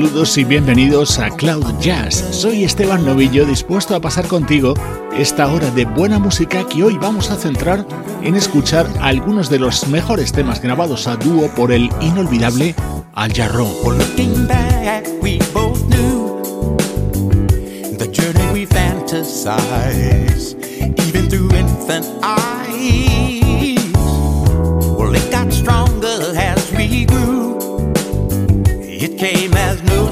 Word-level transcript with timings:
Saludos 0.00 0.38
y 0.38 0.44
bienvenidos 0.44 1.18
a 1.18 1.28
Cloud 1.28 1.78
Jazz. 1.78 2.24
Soy 2.30 2.64
Esteban 2.64 3.04
Novillo, 3.04 3.44
dispuesto 3.44 3.94
a 3.94 4.00
pasar 4.00 4.26
contigo 4.28 4.72
esta 5.14 5.46
hora 5.52 5.70
de 5.72 5.84
buena 5.84 6.18
música 6.18 6.66
que 6.66 6.82
hoy 6.82 6.96
vamos 6.96 7.30
a 7.30 7.36
centrar 7.36 7.86
en 8.22 8.34
escuchar 8.34 8.86
algunos 9.02 9.50
de 9.50 9.58
los 9.58 9.86
mejores 9.88 10.32
temas 10.32 10.62
grabados 10.62 11.06
a 11.06 11.16
dúo 11.16 11.50
por 11.54 11.70
el 11.70 11.90
inolvidable 12.00 12.74
Al 13.14 13.30
Jarreau. 13.34 13.68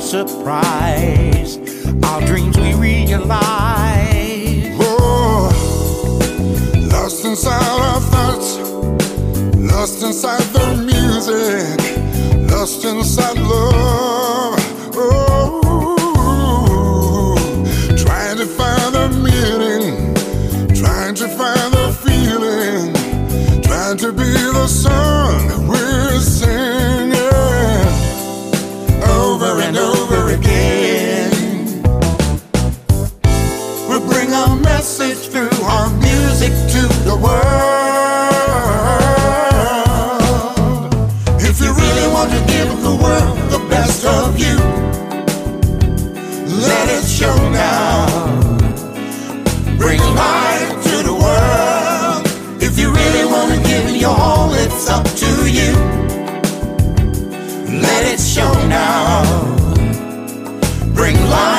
Surprise. 0.09 1.59
Our 2.03 2.23
dreams 2.23 2.57
we 2.59 2.73
realize. 2.73 3.45
Oh, 4.81 5.51
lost 6.91 7.27
inside 7.27 7.63
our 7.63 8.01
thoughts, 8.01 8.57
lost 9.55 10.03
inside 10.03 10.41
the 10.55 10.77
music, 10.93 11.79
lost 12.51 12.85
inside 12.87 13.37
love. 13.37 14.58
Up 54.99 55.07
to 55.15 55.33
you. 55.59 55.73
Let 57.85 58.03
it 58.13 58.21
show 58.21 58.53
now. 58.67 59.23
Bring 60.93 61.17
light 61.35 61.58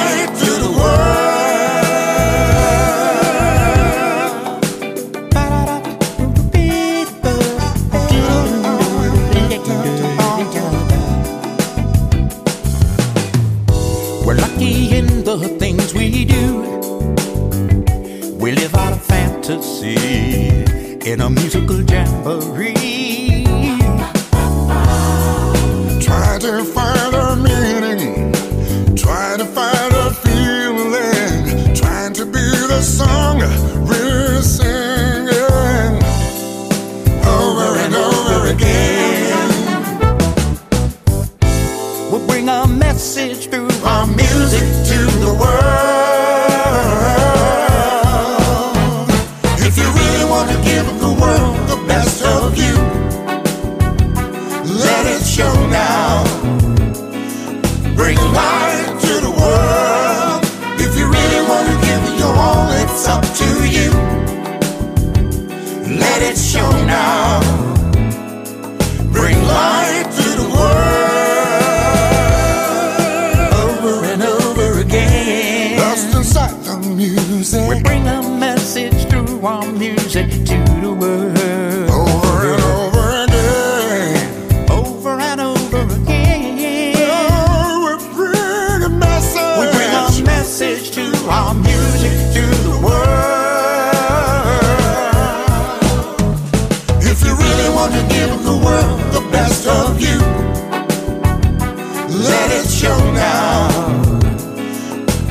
show 102.89 103.11
now. 103.11 103.67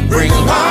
Bring 0.09 0.31
light 0.31 0.63
to 0.63 0.68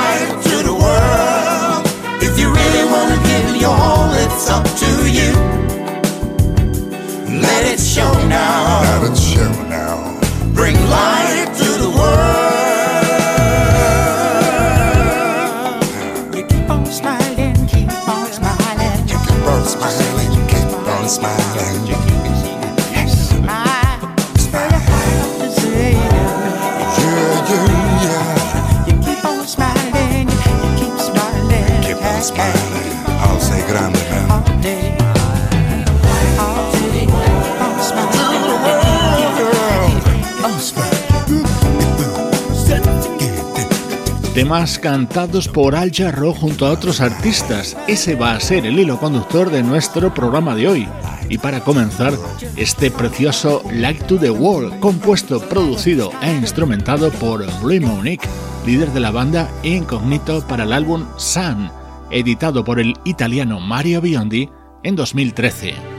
Temas 44.37 44.77
cantados 44.77 45.47
por 45.47 45.75
Al 45.75 45.91
Jarreau 45.91 46.31
junto 46.31 46.67
a 46.67 46.71
otros 46.71 47.01
artistas. 47.01 47.75
Ese 47.87 48.13
va 48.13 48.33
a 48.33 48.39
ser 48.39 48.67
el 48.67 48.77
hilo 48.77 48.99
conductor 48.99 49.49
de 49.49 49.63
nuestro 49.63 50.13
programa 50.13 50.53
de 50.53 50.67
hoy. 50.67 50.87
Y 51.27 51.39
para 51.39 51.63
comenzar, 51.63 52.13
este 52.55 52.91
precioso 52.91 53.63
Like 53.71 54.03
to 54.03 54.19
the 54.19 54.29
World, 54.29 54.79
compuesto, 54.79 55.39
producido 55.39 56.11
e 56.21 56.31
instrumentado 56.35 57.09
por 57.13 57.43
Blue 57.61 57.81
Monique, 57.81 58.29
líder 58.63 58.91
de 58.91 58.99
la 58.99 59.09
banda 59.09 59.49
e 59.63 59.69
incógnito 59.69 60.45
para 60.47 60.65
el 60.65 60.73
álbum 60.73 61.07
Sun, 61.17 61.71
editado 62.11 62.63
por 62.63 62.79
el 62.79 62.93
italiano 63.05 63.59
Mario 63.59 64.01
Biondi 64.01 64.51
en 64.83 64.95
2013. 64.95 65.96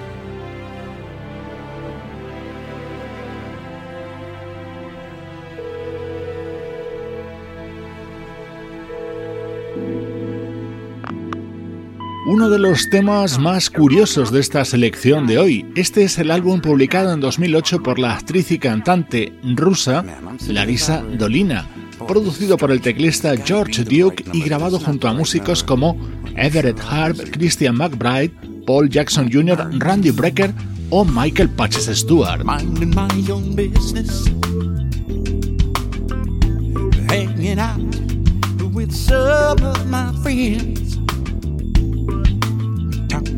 Uno 12.38 12.50
de 12.50 12.60
los 12.60 12.88
temas 12.88 13.36
más 13.40 13.68
curiosos 13.68 14.30
de 14.30 14.38
esta 14.38 14.64
selección 14.64 15.26
de 15.26 15.38
hoy. 15.38 15.66
Este 15.74 16.04
es 16.04 16.18
el 16.18 16.30
álbum 16.30 16.60
publicado 16.60 17.12
en 17.12 17.18
2008 17.18 17.82
por 17.82 17.98
la 17.98 18.14
actriz 18.14 18.52
y 18.52 18.60
cantante 18.60 19.32
rusa 19.42 20.04
Larisa 20.46 21.02
Dolina, 21.18 21.68
producido 22.06 22.56
por 22.56 22.70
el 22.70 22.80
teclista 22.80 23.34
George 23.44 23.82
Duke 23.82 24.24
y 24.32 24.40
grabado 24.42 24.78
junto 24.78 25.08
a 25.08 25.12
músicos 25.12 25.64
como 25.64 25.98
Everett 26.36 26.78
Harp, 26.88 27.18
Christian 27.32 27.74
McBride, 27.74 28.32
Paul 28.64 28.88
Jackson 28.88 29.28
Jr., 29.32 29.70
Randy 29.76 30.12
Brecker 30.12 30.54
o 30.90 31.04
Michael 31.04 31.48
Patches 31.48 31.86
Stewart. 31.86 32.44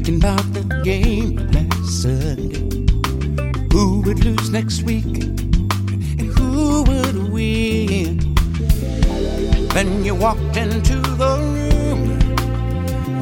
Talking 0.01 0.17
about 0.17 0.53
the 0.55 0.63
game 0.83 1.37
last 1.53 2.03
Sunday. 2.03 2.87
Who 3.73 4.01
would 4.03 4.25
lose 4.25 4.51
next 4.51 4.83
week 4.83 5.05
and 5.05 6.23
who 6.39 6.85
would 6.85 7.31
win? 7.31 8.19
Then 9.75 10.05
you 10.05 10.15
walked 10.15 10.57
into 10.57 10.97
the 10.97 11.37
room 11.55 12.19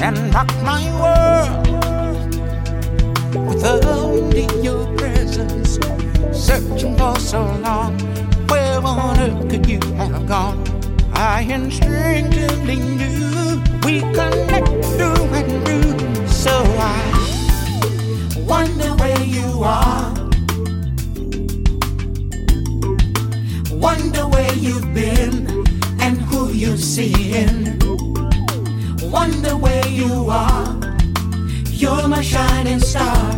and 0.00 0.16
rocked 0.32 0.62
my 0.62 0.82
world 1.02 1.66
with 3.48 3.64
only 3.64 4.46
your 4.62 4.86
presence. 4.96 5.78
Searching 6.32 6.96
for 6.96 7.18
so 7.18 7.42
long, 7.56 7.98
where 8.48 8.80
on 8.80 9.18
earth 9.18 9.50
could 9.50 9.68
you 9.68 9.80
have 9.96 10.26
gone? 10.28 10.62
I 11.12 11.40
instinctively 11.40 12.76
knew 12.76 13.60
we 13.84 14.00
connect 14.00 14.84
through 14.84 15.24
and 15.34 15.66
through. 15.66 16.17
So 16.48 16.64
I 16.78 18.42
wonder 18.52 18.90
where 19.00 19.22
you 19.36 19.48
are. 19.62 20.14
Wonder 23.70 24.26
where 24.34 24.54
you've 24.54 24.88
been 24.94 25.46
and 26.00 26.16
who 26.28 26.48
you're 26.52 26.78
seeing. 26.78 27.78
Wonder 29.16 29.56
where 29.58 29.86
you 29.88 30.30
are. 30.30 30.68
You're 31.66 32.08
my 32.08 32.22
shining 32.22 32.80
star. 32.80 33.30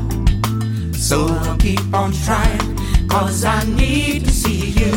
So 0.94 1.26
I'll 1.26 1.58
keep 1.58 1.92
on 1.92 2.12
trying, 2.12 2.76
cause 3.08 3.44
I 3.44 3.64
need 3.64 4.26
to 4.26 4.32
see 4.42 4.70
you. 4.80 4.92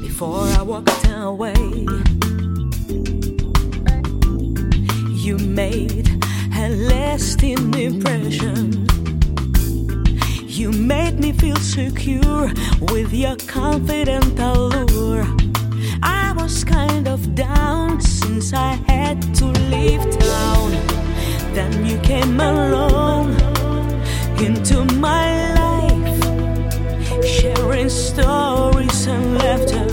Before 0.00 0.44
I 0.58 0.62
walked 0.62 1.06
away, 1.06 1.86
you 5.24 5.36
made 5.36 6.07
a 6.58 6.68
lasting 6.70 7.72
impression. 7.74 8.84
You 10.46 10.72
made 10.72 11.20
me 11.20 11.32
feel 11.32 11.56
secure 11.56 12.50
with 12.90 13.12
your 13.12 13.36
confident 13.46 14.38
allure. 14.40 15.24
I 16.02 16.32
was 16.36 16.64
kind 16.64 17.06
of 17.06 17.36
down 17.36 18.00
since 18.00 18.52
I 18.52 18.72
had 18.90 19.22
to 19.36 19.46
leave 19.72 20.02
town. 20.18 20.70
Then 21.54 21.86
you 21.86 21.96
came 21.98 22.40
along 22.40 23.36
into 24.40 24.84
my 24.96 25.28
life, 25.62 27.24
sharing 27.24 27.88
stories 27.88 29.06
and 29.06 29.38
laughter. 29.38 29.86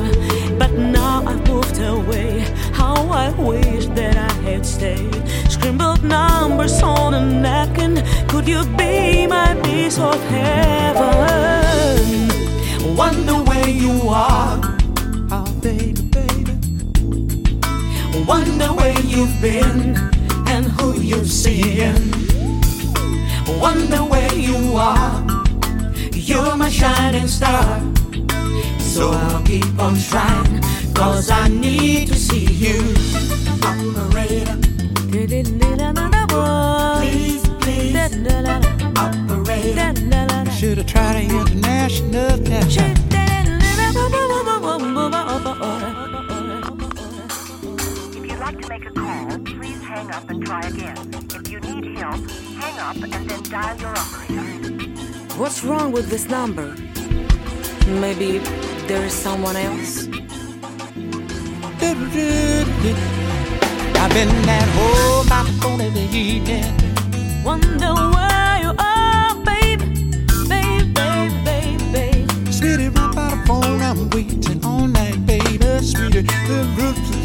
But 0.57 0.71
now 0.73 1.23
I've 1.27 1.47
moved 1.47 1.79
away. 1.79 2.39
How 2.73 2.95
I 3.11 3.29
wish 3.49 3.85
that 3.97 4.17
I 4.17 4.33
had 4.49 4.65
stayed 4.65 5.44
scribbled 5.65 6.03
numbers 6.03 6.83
on 6.83 7.15
a 7.15 7.25
napkin. 7.25 7.95
Could 8.27 8.47
you 8.47 8.63
be 8.77 9.25
my 9.25 9.55
piece 9.63 9.97
of 9.97 10.21
heaven? 10.29 11.15
Wonder 12.95 13.33
where 13.49 13.67
you 13.67 14.01
are, 14.07 14.59
oh 15.31 15.59
baby, 15.63 16.03
baby. 16.17 16.53
Wonder 18.27 18.67
where 18.79 18.99
you've 19.01 19.41
been 19.41 19.97
and 20.53 20.65
who 20.67 21.01
you're 21.01 21.25
seeing. 21.25 22.11
Wonder 23.59 24.03
where 24.03 24.35
you 24.35 24.75
are. 24.75 25.25
You're 26.13 26.55
my 26.55 26.69
shining 26.69 27.27
star. 27.27 27.81
So 28.77 29.09
I'll 29.11 29.41
keep 29.43 29.79
on 29.79 29.97
trying, 29.99 30.61
cause 30.93 31.31
I 31.31 31.47
need 31.47 32.09
to 32.09 32.15
see 32.15 32.45
you. 32.65 32.93
Operator. 33.63 34.64
Please, 35.25 35.41
please. 37.59 37.93
Should 40.55 40.77
international 40.77 42.37
test. 42.43 42.77
If 48.15 48.23
you'd 48.23 48.39
like 48.39 48.61
to 48.61 48.69
make 48.69 48.85
a 48.85 48.91
call, 48.91 49.39
please 49.39 49.81
hang 49.81 50.11
up 50.11 50.29
and 50.29 50.45
try 50.45 50.61
again. 50.61 50.95
If 51.33 51.49
you 51.49 51.59
need 51.59 51.97
help, 51.97 52.29
hang 52.29 52.77
up 52.79 52.95
and 52.97 53.27
then 53.27 53.41
dial 53.49 53.77
your 53.79 53.97
operator. 53.97 54.43
What's 55.39 55.63
wrong 55.63 55.91
with 55.91 56.09
this 56.11 56.29
number? 56.29 56.75
Maybe 57.87 58.37
there 58.87 59.03
is 59.03 59.13
someone 59.13 59.55
else? 59.55 60.07
I've 64.05 64.13
been 64.13 64.29
at 64.47 64.69
home, 64.77 65.27
my 65.29 65.43
phone 65.61 65.81
every 65.81 66.03
evening. 66.03 66.63
Wonder 67.43 67.91
where 68.13 68.57
you 68.61 68.75
are, 68.77 69.33
baby, 69.43 69.83
baby, 70.47 70.93
baby, 70.93 71.77
baby. 71.91 72.51
Sweetie, 72.51 72.89
right 72.89 73.15
by 73.15 73.31
the 73.31 73.43
phone, 73.47 73.81
I'm 73.81 74.07
waiting 74.11 74.63
all 74.63 74.85
night, 74.85 75.25
baby. 75.25 75.57
Sweetie, 75.81 76.21
the 76.21 76.71
roots, 76.77 77.24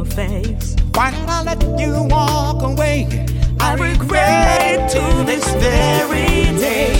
your 0.00 0.10
face. 0.12 0.76
Why 0.94 1.10
did 1.10 1.28
I 1.28 1.42
let 1.42 1.60
you 1.78 1.92
walk 2.04 2.62
away? 2.62 3.26
I 3.60 3.74
regret 3.74 4.90
to 4.92 5.00
this 5.26 5.44
very 5.54 6.56
day. 6.58 6.94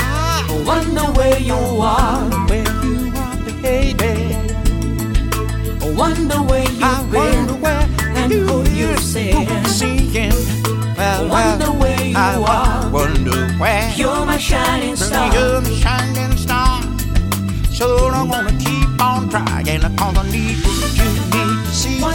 I 0.00 0.62
Wonder 0.66 1.06
where 1.18 1.38
you 1.40 1.54
are. 1.54 2.30
where 2.48 2.70
you 2.84 3.12
are, 3.16 3.36
baby. 3.62 4.14
Wonder 5.96 6.40
where 6.50 6.62
you've 6.62 6.82
I 6.82 7.02
wonder 7.12 7.54
where 7.54 7.86
and 8.18 8.32
you 8.32 8.46
who 8.46 8.58
you're 8.70 8.96
seeing. 8.98 9.46
Well, 10.96 11.28
Wonder 11.28 11.66
well, 11.66 11.76
where 11.80 12.04
you 12.04 12.16
I 12.16 12.34
are. 12.36 12.90
wonder 12.90 13.48
where 13.62 13.92
You're 13.96 14.24
my 14.26 14.38
shining 14.38 14.94
star. 14.96 15.32
You're 15.34 15.60
my 15.60 15.70
shining 15.70 16.36
star. 16.36 16.82
So 17.70 18.08
I'm 18.08 18.30
gonna 18.30 18.56
keep 18.58 19.02
on 19.02 19.28
trying, 19.28 19.80
cause 19.96 20.16
I 20.18 20.30
need 20.30 20.56
you, 20.66 20.77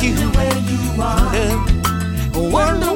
see 0.04 0.10
Wonder 0.10 0.22
you. 0.22 0.30
where 0.32 0.58
you 0.70 1.02
are. 1.02 2.52
Wonder 2.52 2.93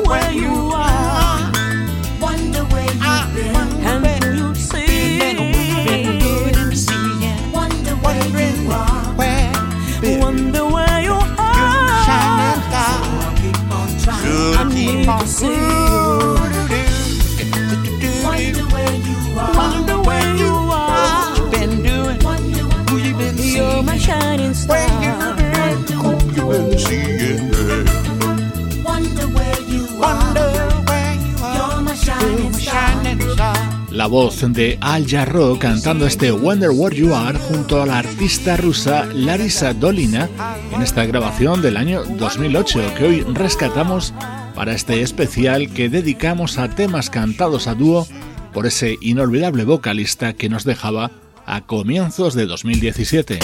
Voz 34.07 34.41
de 34.53 34.77
Al 34.79 35.05
Jarreau 35.05 35.59
cantando 35.59 36.07
este 36.07 36.31
Wonder 36.31 36.69
Where 36.69 36.95
You 36.95 37.13
Are 37.13 37.37
junto 37.37 37.81
a 37.81 37.85
la 37.85 37.99
artista 37.99 38.55
rusa 38.55 39.05
Larisa 39.13 39.73
Dolina 39.73 40.29
en 40.71 40.81
esta 40.81 41.05
grabación 41.05 41.61
del 41.61 41.77
año 41.77 42.03
2008 42.03 42.93
que 42.97 43.03
hoy 43.03 43.21
rescatamos 43.33 44.13
para 44.55 44.73
este 44.73 45.01
especial 45.01 45.71
que 45.73 45.89
dedicamos 45.89 46.57
a 46.57 46.69
temas 46.69 47.09
cantados 47.09 47.67
a 47.67 47.75
dúo 47.75 48.07
por 48.53 48.65
ese 48.65 48.97
inolvidable 49.01 49.65
vocalista 49.65 50.33
que 50.33 50.49
nos 50.49 50.63
dejaba 50.63 51.11
a 51.45 51.61
comienzos 51.61 52.33
de 52.33 52.45
2017. 52.45 53.39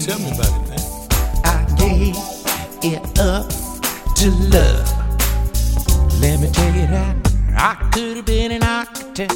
Tell 0.00 0.18
me 0.18 0.32
about 0.32 0.50
it, 0.50 0.68
man. 0.68 0.80
I 1.44 1.64
gave 1.78 2.16
it 2.82 3.18
up 3.20 3.48
to 4.16 4.30
love. 4.50 4.90
Let 6.20 6.40
me 6.40 6.50
tell 6.50 6.74
you 6.74 6.86
that 6.88 7.16
I 7.56 7.90
could 7.92 8.16
have 8.16 8.26
been 8.26 8.50
an 8.50 8.64
architect. 8.64 9.34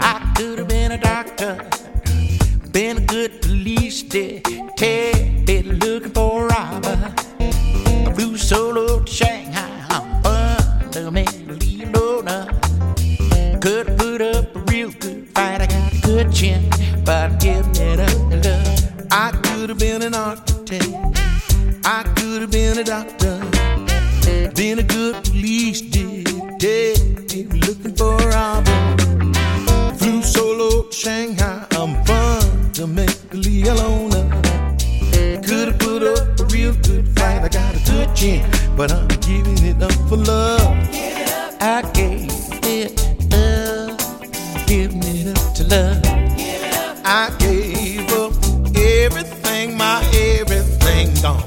I 0.00 0.34
could 0.36 0.58
have 0.58 0.68
been 0.68 0.92
a 0.92 0.98
doctor. 0.98 1.66
Been 2.70 2.98
a 2.98 3.06
good 3.06 3.40
police 3.40 4.02
detective 4.02 5.66
looking 5.66 6.10
for 6.10 6.46
a 6.46 6.48
robber. 6.48 7.13
Chin, 16.44 16.62
but 17.04 17.30
I'm 17.30 17.38
giving 17.38 17.76
it 17.76 18.00
up 18.00 18.16
love. 18.44 19.06
I 19.10 19.30
could 19.44 19.68
have 19.70 19.78
been 19.78 20.02
an 20.02 20.14
architect. 20.14 20.88
I 21.84 22.02
could 22.16 22.42
have 22.42 22.50
been 22.50 22.78
a 22.78 22.84
doctor. 22.84 23.40
Been 24.54 24.78
a 24.78 24.82
good 24.82 25.24
police 25.24 25.80
detective 25.80 27.52
looking 27.66 27.94
for 27.96 28.14
a 28.14 28.26
robber. 28.34 29.94
Flew 29.98 30.22
solo 30.22 30.82
to 30.82 30.92
Shanghai. 30.92 31.66
I'm 31.72 31.92
fundamentally 32.04 33.62
a 33.62 33.74
loner. 33.74 34.26
Could 35.48 35.68
have 35.68 35.78
put 35.78 36.02
up 36.02 36.40
a 36.40 36.44
real 36.54 36.74
good 36.88 37.06
fight. 37.16 37.42
I 37.42 37.48
got 37.48 37.74
a 37.74 37.82
good 37.90 38.14
chin, 38.14 38.42
but 38.76 38.92
I'm 38.92 39.08
giving 39.28 39.60
it 39.70 39.82
up 39.82 39.92
for 40.08 40.16
love. 40.16 40.76
I 41.60 41.82
gave 41.94 42.28
it 42.64 42.92
up, 43.32 43.98
giving 44.66 45.02
it 45.02 45.26
up 45.36 45.54
to 45.56 45.64
love. 45.64 46.13
I 47.16 47.30
gave 47.38 48.10
up 48.10 48.32
everything, 48.74 49.76
my 49.76 50.04
everything 50.12 51.14
gone. 51.22 51.44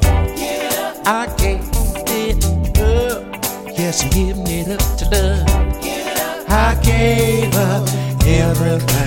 I 1.06 1.28
gave 1.38 1.60
it 2.08 2.80
up, 2.80 3.22
yes, 3.78 4.02
I'm 4.02 4.10
giving 4.12 4.48
it 4.48 4.70
up 4.70 4.98
to 5.00 5.06
love. 5.10 6.48
I 6.48 6.80
gave 6.82 7.54
up 7.54 7.86
everything. 8.26 9.07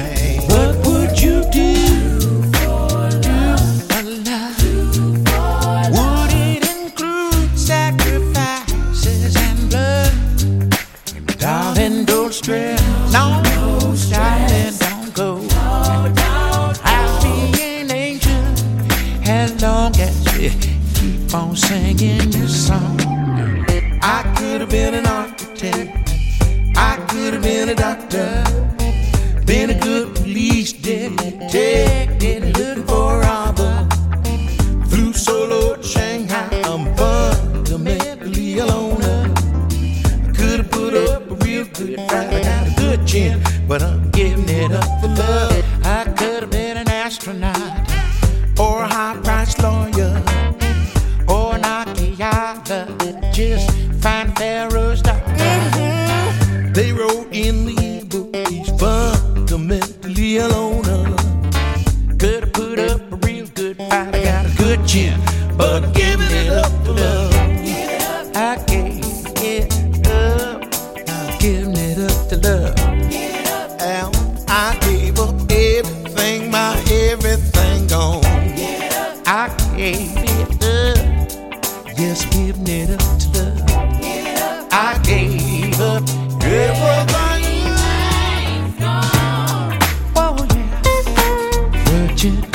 Yeah. 92.23 92.50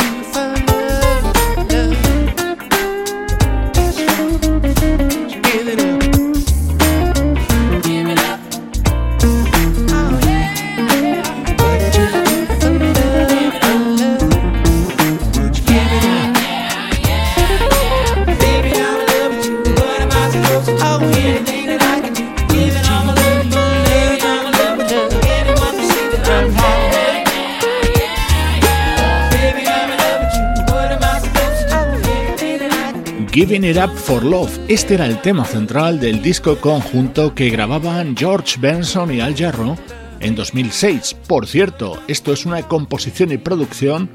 Up 33.74 33.96
for 33.96 34.24
Love. 34.24 34.60
Este 34.68 34.94
era 34.94 35.08
el 35.08 35.20
tema 35.22 35.44
central 35.44 36.00
del 36.00 36.22
disco 36.22 36.58
conjunto 36.58 37.34
que 37.34 37.50
grababan 37.50 38.16
George 38.16 38.60
Benson 38.60 39.12
y 39.12 39.22
Al 39.22 39.36
Jarreau 39.36 39.76
en 40.20 40.36
2006. 40.36 41.16
Por 41.28 41.48
cierto, 41.48 42.00
esto 42.08 42.32
es 42.32 42.46
una 42.46 42.62
composición 42.62 43.32
y 43.32 43.40
producción 43.40 44.08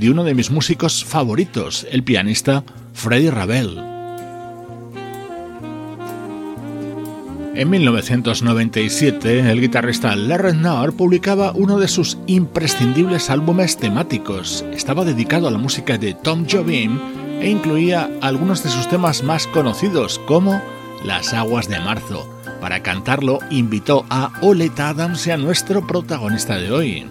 de 0.00 0.10
uno 0.10 0.24
de 0.24 0.34
mis 0.34 0.50
músicos 0.50 1.04
favoritos, 1.04 1.86
el 1.90 2.02
pianista 2.02 2.64
Freddie 2.94 3.30
Ravel. 3.30 3.78
En 7.54 7.70
1997, 7.70 9.50
el 9.50 9.60
guitarrista 9.60 10.16
Larry 10.16 10.56
Naur 10.56 10.96
publicaba 10.96 11.52
uno 11.52 11.78
de 11.78 11.88
sus 11.88 12.16
imprescindibles 12.26 13.28
álbumes 13.28 13.76
temáticos. 13.76 14.64
Estaba 14.72 15.04
dedicado 15.04 15.46
a 15.46 15.50
la 15.50 15.58
música 15.58 15.98
de 15.98 16.14
Tom 16.14 16.46
Jobim 16.50 17.23
e 17.44 17.50
incluía 17.50 18.08
algunos 18.22 18.62
de 18.62 18.70
sus 18.70 18.88
temas 18.88 19.22
más 19.22 19.46
conocidos, 19.46 20.18
como 20.18 20.62
Las 21.04 21.34
aguas 21.34 21.68
de 21.68 21.78
marzo. 21.78 22.26
Para 22.58 22.82
cantarlo, 22.82 23.38
invitó 23.50 24.06
a 24.08 24.32
Olet 24.40 24.80
Adams 24.80 25.26
y 25.26 25.30
a 25.30 25.36
nuestro 25.36 25.86
protagonista 25.86 26.56
de 26.56 26.72
hoy. 26.72 27.06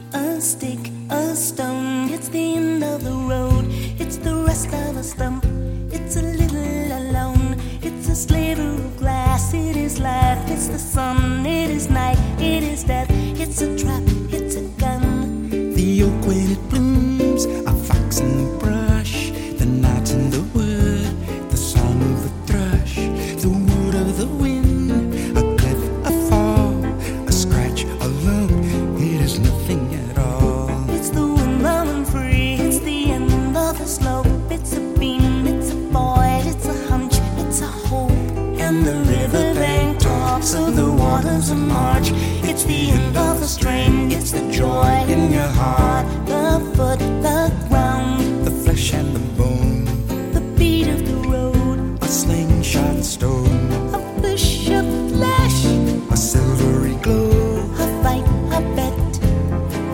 The 38.82 38.96
riverbank 39.08 40.00
talks 40.00 40.56
of 40.56 40.76
the 40.76 40.92
waters 40.92 41.52
of 41.52 41.58
March. 41.58 42.10
It's 42.44 42.64
the 42.64 42.90
end 42.90 43.16
of 43.16 43.40
the 43.40 43.46
strain, 43.46 44.12
it's 44.12 44.32
the 44.32 44.52
joy 44.52 45.06
in 45.08 45.32
your 45.32 45.48
heart. 45.62 46.08
The 46.26 46.60
foot, 46.76 47.00
the 47.00 47.54
ground, 47.70 48.46
the 48.46 48.52
flesh 48.52 48.94
and 48.94 49.16
the 49.16 49.26
bone, 49.42 49.86
the 50.34 50.42
beat 50.58 50.88
of 50.88 51.06
the 51.06 51.16
road, 51.30 52.04
a 52.04 52.08
slingshot 52.08 53.04
stone, 53.06 53.72
a 53.94 54.22
fish, 54.22 54.68
a 54.70 54.82
flash, 55.10 55.66
a 56.12 56.18
silvery 56.18 56.96
glow, 56.96 57.60
a 57.78 58.04
fight, 58.04 58.26
a 58.58 58.60
bet, 58.76 58.98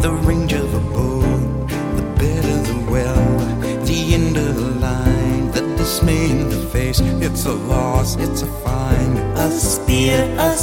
the 0.01 0.12
range 0.24 0.53
of 0.53 0.74
a 0.74 0.79
bow, 0.93 1.21
the 1.98 2.05
bed 2.17 2.45
of 2.45 2.65
the 2.65 2.91
well, 2.91 3.38
the 3.86 4.13
end 4.13 4.38
of 4.38 4.55
the 4.55 4.71
line, 4.79 5.51
the 5.51 5.62
dismay 5.77 6.31
in 6.31 6.50
the 6.50 6.62
face. 6.71 7.01
It's 7.01 7.45
a 7.45 7.53
loss, 7.53 7.88
it's 8.18 8.42
a 8.42 8.48
find, 8.63 9.18
a 9.38 9.51
spear, 9.51 10.24
a 10.39 10.56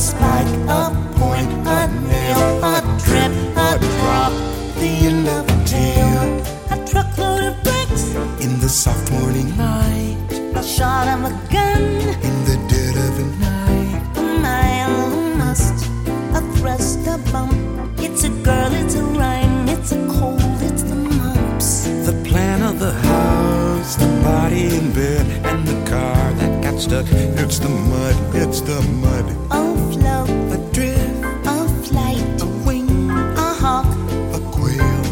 stuck. 26.86 27.06
It's 27.42 27.58
the 27.58 27.68
mud, 27.68 28.16
it's 28.34 28.60
the 28.60 28.80
mud, 29.02 29.26
A 29.50 29.62
float, 29.92 30.30
a 30.56 30.58
drift, 30.72 31.46
a 31.54 31.58
flight, 31.86 32.24
a 32.40 32.46
wing, 32.64 33.10
a 33.10 33.48
hawk, 33.62 33.90
a 34.36 34.40
quail. 34.54 35.02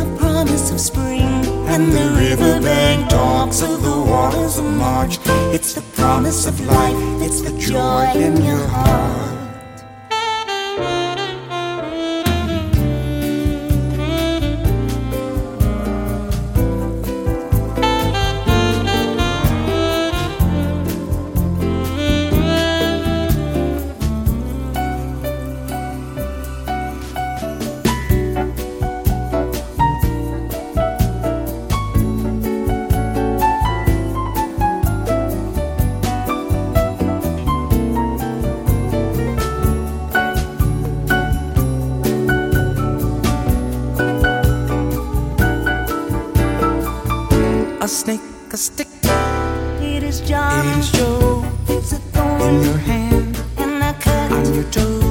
the 0.00 0.08
promise 0.18 0.70
of 0.70 0.78
spring. 0.80 1.32
And 1.72 1.90
the 1.90 2.06
riverbank 2.24 3.08
talks 3.08 3.62
of 3.62 3.82
the 3.82 3.98
waters 4.12 4.58
of 4.58 4.66
March. 4.86 5.18
It's 5.56 5.72
the 5.72 5.84
promise 6.00 6.46
of 6.46 6.60
life, 6.60 7.00
it's 7.26 7.40
the 7.40 7.54
joy 7.58 8.12
in 8.14 8.36
your 8.44 8.66
heart. 8.66 9.41
A 47.82 47.88
snake, 47.88 48.20
a 48.52 48.56
stick, 48.56 48.86
It 49.82 50.04
is 50.04 50.20
John, 50.20 50.64
it 50.68 50.78
is 50.78 50.92
Joe 50.92 51.44
it's 51.68 51.90
a 51.90 51.96
thorn 52.14 52.40
in 52.40 52.62
your 52.62 52.76
hand, 52.76 53.36
and 53.58 53.82
a 53.82 53.92
cut. 53.94 54.30
on 54.30 54.54
your 54.54 54.62
toe. 54.70 55.01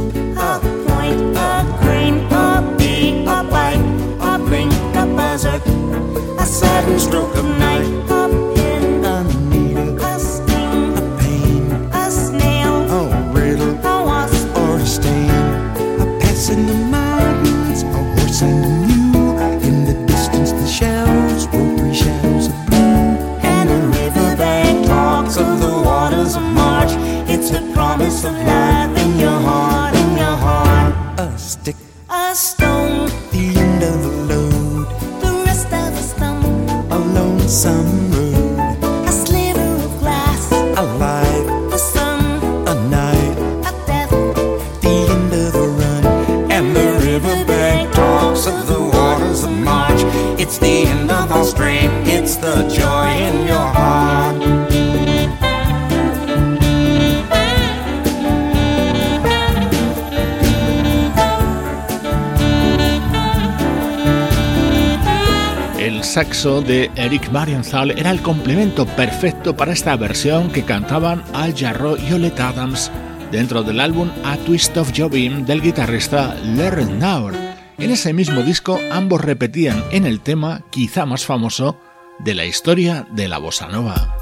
De 66.41 66.89
Eric 66.95 67.29
Marienthal 67.29 67.91
era 67.91 68.09
el 68.09 68.19
complemento 68.23 68.87
perfecto 68.87 69.55
para 69.55 69.73
esta 69.73 69.95
versión 69.95 70.49
que 70.49 70.63
cantaban 70.63 71.23
Al 71.33 71.55
Jarreau 71.55 71.97
y 71.97 72.13
Olet 72.13 72.39
Adams 72.39 72.89
dentro 73.31 73.61
del 73.61 73.79
álbum 73.79 74.09
A 74.23 74.37
Twist 74.37 74.75
of 74.77 74.91
Jobim 74.95 75.45
del 75.45 75.61
guitarrista 75.61 76.35
Larry 76.43 76.85
Naur. 76.85 77.35
En 77.77 77.91
ese 77.91 78.11
mismo 78.13 78.41
disco 78.41 78.79
ambos 78.91 79.21
repetían 79.21 79.83
en 79.91 80.07
el 80.07 80.19
tema 80.19 80.63
quizá 80.71 81.05
más 81.05 81.27
famoso 81.27 81.79
de 82.17 82.33
la 82.33 82.45
historia 82.45 83.05
de 83.11 83.27
la 83.27 83.37
bossa 83.37 83.67
nova. 83.67 84.20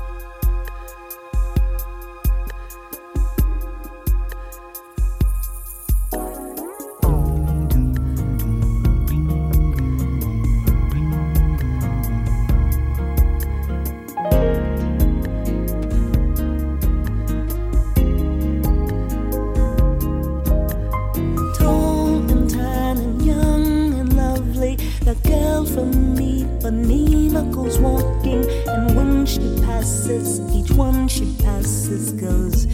Ipanema 26.70 27.52
goes 27.52 27.80
walking, 27.80 28.46
and 28.68 28.96
when 28.96 29.26
she 29.26 29.40
passes, 29.66 30.40
each 30.54 30.70
one 30.70 31.08
she 31.08 31.36
passes 31.42 32.12
goes. 32.12 32.68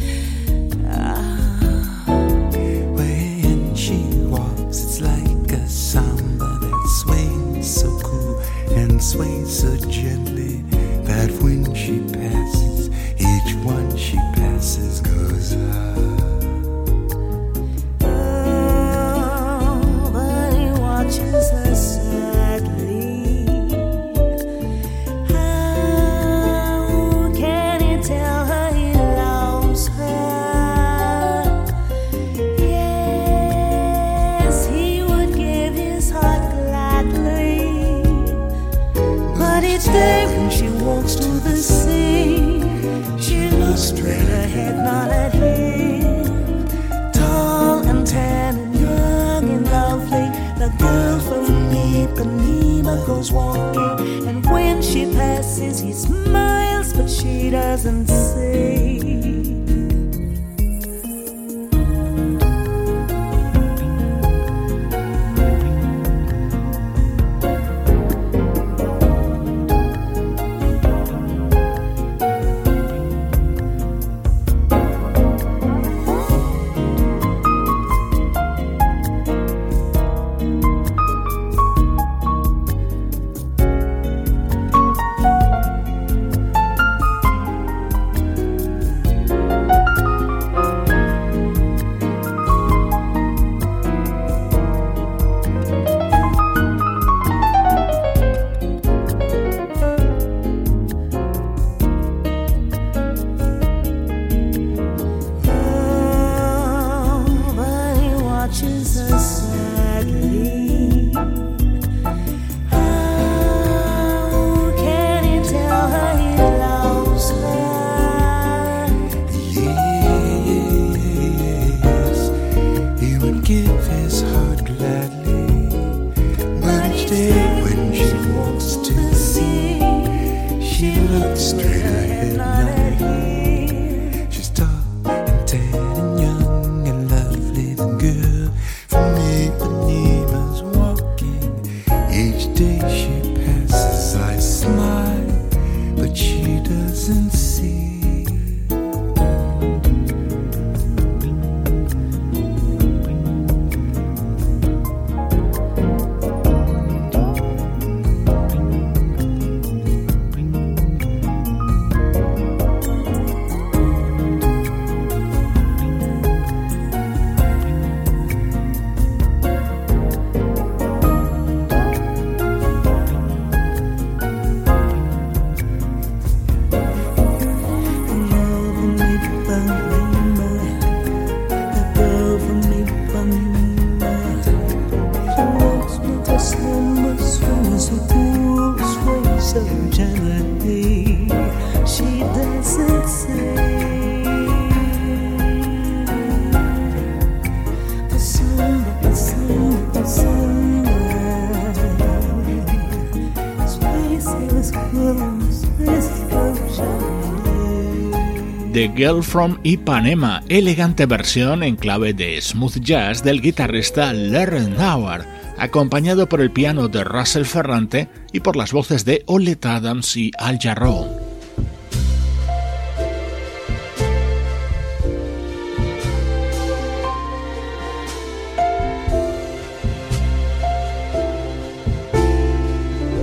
Girl 208.93 209.24
from 209.24 209.60
Ipanema, 209.63 210.43
elegante 210.50 211.06
versión 211.06 211.63
en 211.63 211.76
clave 211.76 212.13
de 212.13 212.41
smooth 212.41 212.80
jazz 212.80 213.24
del 213.24 213.41
guitarrista 213.41 214.13
Larry 214.13 214.67
Nauer, 214.67 215.26
acompañado 215.58 216.28
por 216.28 216.41
el 216.41 216.52
piano 216.52 216.88
de 216.88 217.04
Russell 217.04 217.45
Ferrante 217.45 218.10
y 218.32 218.41
por 218.41 218.56
las 218.56 218.71
voces 218.74 219.06
de 219.06 219.24
Olet 219.28 219.65
Adams 219.65 220.17
y 220.17 220.32
Al 220.38 220.60
Jarreau. 220.60 221.08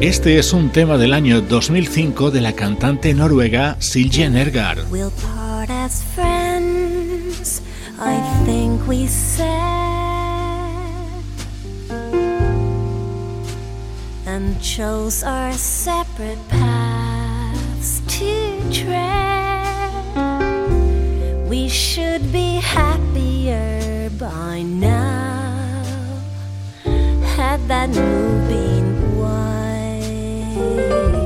Este 0.00 0.38
es 0.38 0.52
un 0.52 0.70
tema 0.70 0.98
del 0.98 1.12
año 1.12 1.40
2005 1.42 2.32
de 2.32 2.40
la 2.40 2.54
cantante 2.54 3.14
noruega 3.14 3.76
Silje 3.78 4.28
Nergar. 4.28 4.78
I 8.04 8.18
think 8.44 8.88
we 8.88 9.06
said. 9.06 9.46
And 14.26 14.60
chose 14.60 15.22
our 15.22 15.52
separate 15.52 16.48
paths 16.48 18.02
to 18.18 18.60
tread. 18.72 20.02
We 21.48 21.68
should 21.68 22.32
be 22.32 22.56
happier 22.56 24.10
by 24.18 24.62
now. 24.62 25.92
Had 27.36 27.60
that 27.68 27.88
move 27.90 28.48
been 28.48 28.82
it's 30.64 31.21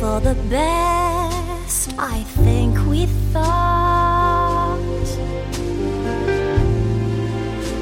for 0.00 0.18
the 0.18 0.34
best, 0.48 1.92
I 1.98 2.22
think 2.42 2.74
we 2.88 3.04
thought 3.34 4.80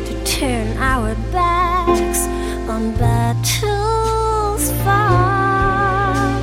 to 0.06 0.24
turn 0.24 0.76
our 0.78 1.14
backs 1.30 2.26
on 2.68 2.92
battles 2.96 4.72
fought. 4.82 6.42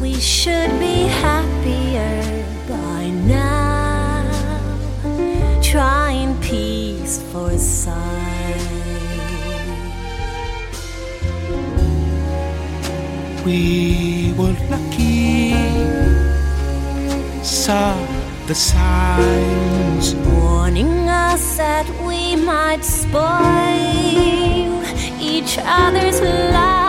We 0.00 0.14
should 0.14 0.72
be 0.80 1.06
happier 1.22 2.44
by 2.68 3.08
now, 3.38 4.26
trying 5.62 6.36
peace 6.40 7.22
for 7.30 7.56
sight. 7.56 8.21
We 13.44 14.32
were 14.38 14.54
lucky. 14.70 15.52
Saw 17.42 17.94
the 18.46 18.54
signs 18.54 20.14
warning 20.14 21.08
us 21.08 21.56
that 21.56 21.88
we 22.06 22.36
might 22.36 22.84
spoil 22.84 24.82
each 25.20 25.58
other's 25.58 26.20
lives. 26.20 26.82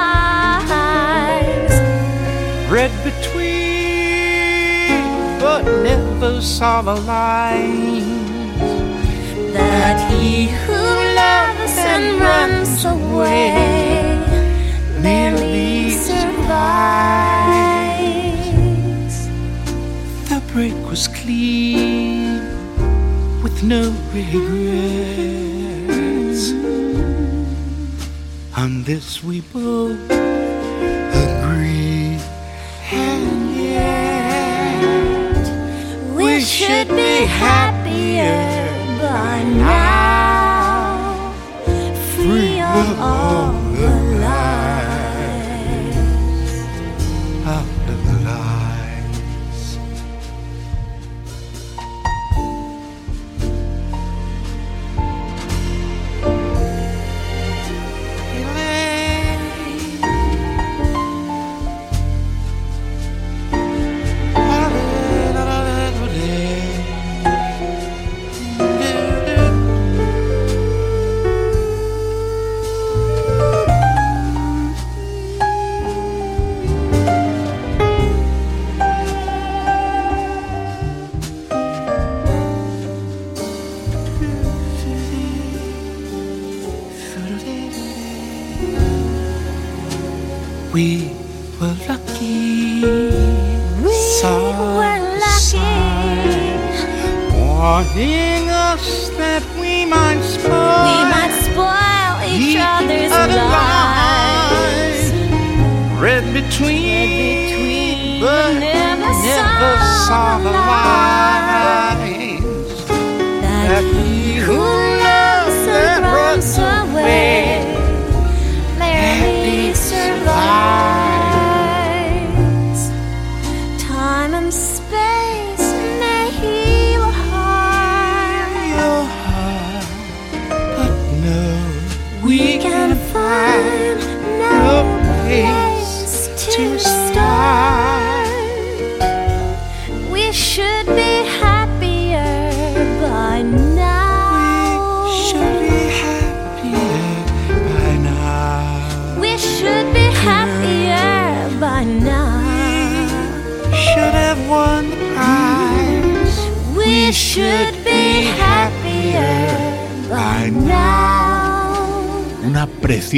Read 2.71 2.91
between, 3.03 4.89
but 5.39 5.63
never 5.83 6.41
saw 6.41 6.81
the 6.81 6.95
lines. 6.95 8.03
That 9.53 9.97
he 10.11 10.47
who 10.47 10.81
loves 11.21 11.77
and 11.77 12.19
runs 12.19 12.85
away 12.85 13.93
merely 15.01 15.52
survives. 17.93 19.17
The 20.29 20.39
break 20.51 20.75
was 20.89 21.07
clean 21.07 22.39
with 23.41 23.63
no 23.63 23.93
regrets. 24.13 25.33
On 28.55 28.83
this 28.83 29.23
we 29.23 29.41
both 29.41 29.99
agree, 31.21 32.19
and 32.91 33.55
yet 33.55 34.83
we 36.15 36.41
should 36.41 36.89
be 36.89 37.25
happier 37.25 38.69
by 39.01 39.43
now, 39.43 41.33
free 42.15 42.61
of 42.61 42.99
all 42.99 43.62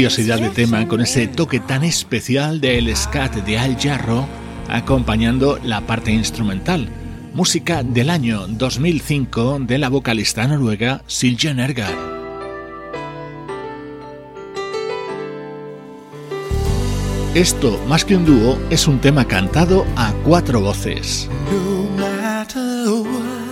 preciosidad 0.05 0.39
de 0.39 0.49
tema 0.51 0.87
con 0.87 1.01
ese 1.01 1.27
toque 1.27 1.59
tan 1.59 1.83
especial 1.83 2.61
del 2.61 2.95
scat 2.95 3.33
de 3.37 3.57
Al 3.57 3.75
Jarro 3.75 4.27
acompañando 4.69 5.57
la 5.63 5.81
parte 5.81 6.11
instrumental. 6.11 6.89
Música 7.33 7.81
del 7.81 8.11
año 8.11 8.45
2005 8.47 9.57
de 9.61 9.79
la 9.79 9.89
vocalista 9.89 10.47
noruega 10.47 11.01
Silje 11.07 11.51
Nergar. 11.55 11.91
Esto, 17.33 17.83
más 17.87 18.05
que 18.05 18.15
un 18.15 18.25
dúo, 18.25 18.59
es 18.69 18.87
un 18.87 18.99
tema 18.99 19.25
cantado 19.25 19.87
a 19.95 20.13
cuatro 20.23 20.61
voces. 20.61 21.27
No 21.97 23.44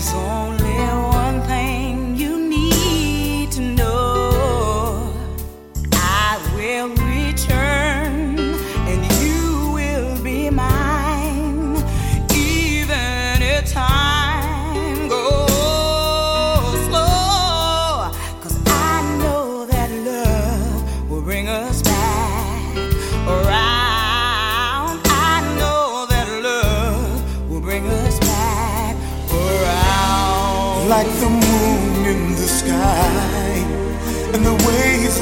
maison 0.00 0.39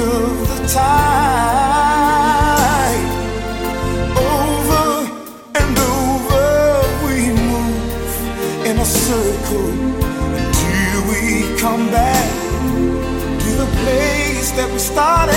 of 0.01 0.49
the 0.49 0.59
tide. 0.69 1.89
Over 4.17 4.89
and 5.59 5.79
over 5.79 6.47
we 7.07 7.17
move 7.53 8.67
in 8.67 8.79
a 8.79 8.85
circle 8.85 9.71
until 10.41 10.97
we 11.11 11.23
come 11.59 11.85
back 11.91 12.27
to 13.43 13.51
the 13.63 13.69
place 13.83 14.51
that 14.53 14.71
we 14.73 14.79
started. 14.79 15.28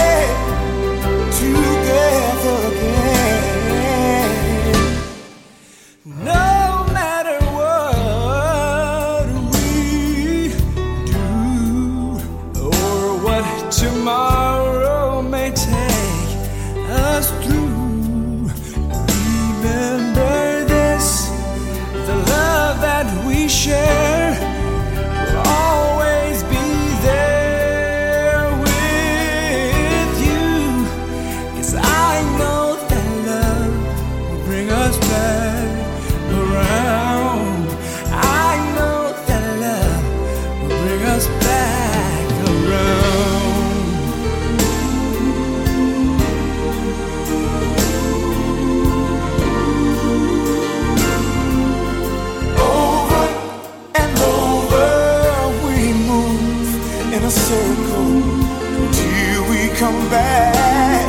come 59.81 60.07
back 60.11 61.05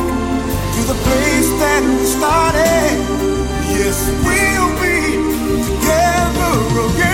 to 0.74 0.80
the 0.90 0.94
place 1.04 1.50
that 1.60 1.82
we 1.84 2.06
started. 2.06 2.96
Yes, 3.68 3.98
we'll 4.24 4.72
be 4.80 4.96
together 5.68 6.94
again. 6.94 7.11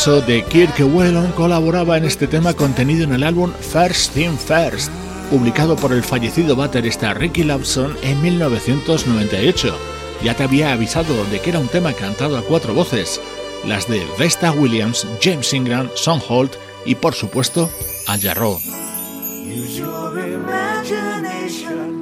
saxo 0.00 0.22
de 0.22 0.42
Kirk 0.44 0.78
Whelan 0.78 1.30
colaboraba 1.32 1.98
en 1.98 2.06
este 2.06 2.26
tema 2.26 2.54
contenido 2.54 3.04
en 3.04 3.12
el 3.12 3.22
álbum 3.22 3.52
First 3.52 4.14
Thing 4.14 4.34
First, 4.38 4.90
publicado 5.28 5.76
por 5.76 5.92
el 5.92 6.02
fallecido 6.02 6.56
baterista 6.56 7.12
Ricky 7.12 7.42
Lawson 7.42 7.94
en 8.00 8.22
1998. 8.22 9.76
Ya 10.24 10.34
te 10.34 10.44
había 10.44 10.72
avisado 10.72 11.22
de 11.26 11.40
que 11.40 11.50
era 11.50 11.58
un 11.58 11.68
tema 11.68 11.92
cantado 11.92 12.38
a 12.38 12.42
cuatro 12.42 12.72
voces, 12.72 13.20
las 13.66 13.88
de 13.88 14.02
Vesta 14.18 14.52
Williams, 14.52 15.06
James 15.20 15.52
Ingram, 15.52 15.90
Son 15.96 16.18
Holt 16.26 16.54
y 16.86 16.94
por 16.94 17.12
supuesto 17.12 17.68
Al 18.06 18.22
Jarreau. 18.22 18.58
Use 19.44 19.76
your 19.76 20.18
imagination. 20.18 21.99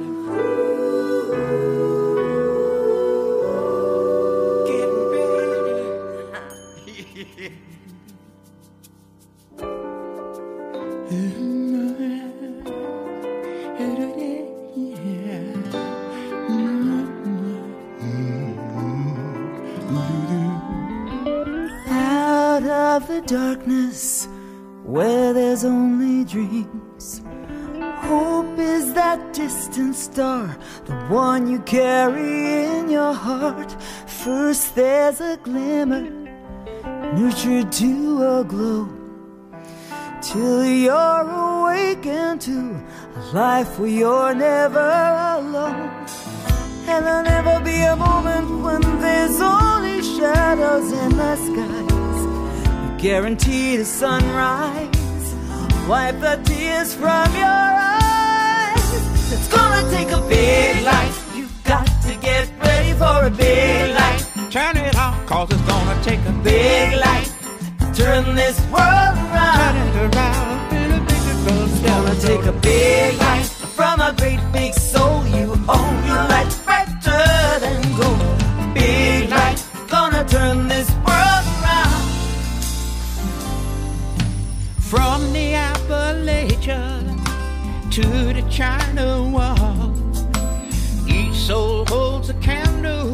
darkness 23.29 24.27
where 24.83 25.33
there's 25.33 25.63
only 25.63 26.25
dreams. 26.25 27.21
Hope 28.09 28.57
is 28.57 28.93
that 28.95 29.33
distant 29.33 29.95
star, 29.95 30.57
the 30.85 30.95
one 31.09 31.47
you 31.47 31.59
carry 31.59 32.65
in 32.65 32.89
your 32.89 33.13
heart. 33.13 33.71
First 34.07 34.73
there's 34.73 35.21
a 35.21 35.37
glimmer, 35.43 36.09
nurtured 37.13 37.71
to 37.73 38.39
a 38.39 38.43
glow, 38.43 38.89
till 40.23 40.65
you're 40.65 41.29
awakened 41.29 42.41
to 42.41 42.83
a 43.15 43.21
life 43.31 43.77
where 43.77 43.89
you're 43.89 44.33
never 44.33 44.89
alone. 45.37 45.91
And 46.87 47.05
there'll 47.05 47.23
never 47.23 47.63
be 47.63 47.81
a 47.81 47.95
moment 47.95 48.63
when 48.63 48.81
there's 48.99 49.39
only 49.39 50.01
shadows 50.01 50.91
in 50.91 51.09
the 51.15 51.35
sky. 51.35 51.88
You 52.99 53.03
guarantee 53.03 53.77
the 53.77 53.85
sunrise, 53.85 55.33
wipe 55.87 56.19
the 56.19 56.37
tears 56.43 56.93
from 56.93 57.33
your 57.33 57.45
eyes. 57.45 59.31
It's 59.31 59.47
gonna 59.47 59.89
take 59.89 60.11
a 60.11 60.19
big 60.27 60.83
light. 60.83 61.13
You've 61.33 61.63
got 61.63 61.85
to 61.85 62.15
get 62.15 62.51
ready 62.61 62.91
for 62.91 63.23
a 63.23 63.29
big 63.29 63.95
light. 63.95 64.51
Turn 64.51 64.75
it 64.75 64.97
on, 64.97 65.25
cause 65.27 65.49
it's 65.49 65.61
gonna 65.61 66.03
take 66.03 66.19
a 66.25 66.33
Big 66.43 66.99
light. 66.99 67.31
Turn 67.95 68.35
this 68.35 68.59
world 68.67 69.15
around. 69.31 69.93
Turn 69.93 70.11
it 70.11 70.15
around, 70.15 70.73
a 70.73 71.63
It's 71.63 71.79
gonna 71.79 72.15
take 72.19 72.45
a 72.47 72.51
big 72.51 73.17
light 73.17 73.45
from 73.77 74.01
a 74.01 74.13
great 74.17 74.41
big 74.51 74.73
soul. 74.73 75.25
You 75.25 75.53
own 75.69 76.28
China 88.59 89.23
wall, 89.23 89.95
each 91.07 91.33
soul 91.33 91.85
holds 91.85 92.27
a 92.27 92.33
candle. 92.41 93.13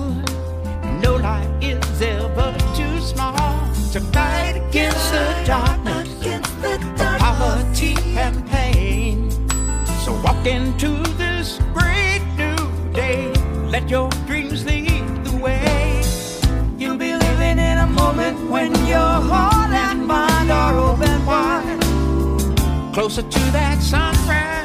No 1.03 1.17
light 1.17 1.47
is 1.62 2.01
ever 2.01 2.58
too 2.75 2.99
small 2.99 3.38
to 3.93 3.99
fight 4.12 4.55
against 4.55 5.12
the 5.12 5.43
darkness, 5.45 6.10
of 6.25 6.81
poverty 7.19 7.93
and 8.17 8.43
pain. 8.47 9.29
So 10.03 10.19
walk 10.23 10.47
into 10.47 10.89
this 11.15 11.60
great 11.75 12.23
new 12.36 12.91
day. 12.91 13.31
Let 13.69 13.88
your 13.88 14.10
dreams 14.25 14.65
lead 14.65 15.05
the 15.25 15.38
way. 15.38 16.01
You'll 16.79 16.97
be 16.97 17.13
living 17.13 17.60
in 17.60 17.77
a 17.77 17.86
moment 17.86 18.49
when 18.49 18.73
your 18.88 19.13
heart 19.29 19.69
and 19.69 20.08
mind 20.08 20.49
are 20.49 20.75
open 20.75 21.23
wide. 21.23 21.81
Closer 22.95 23.21
to 23.21 23.39
that 23.51 23.79
sunrise. 23.79 24.64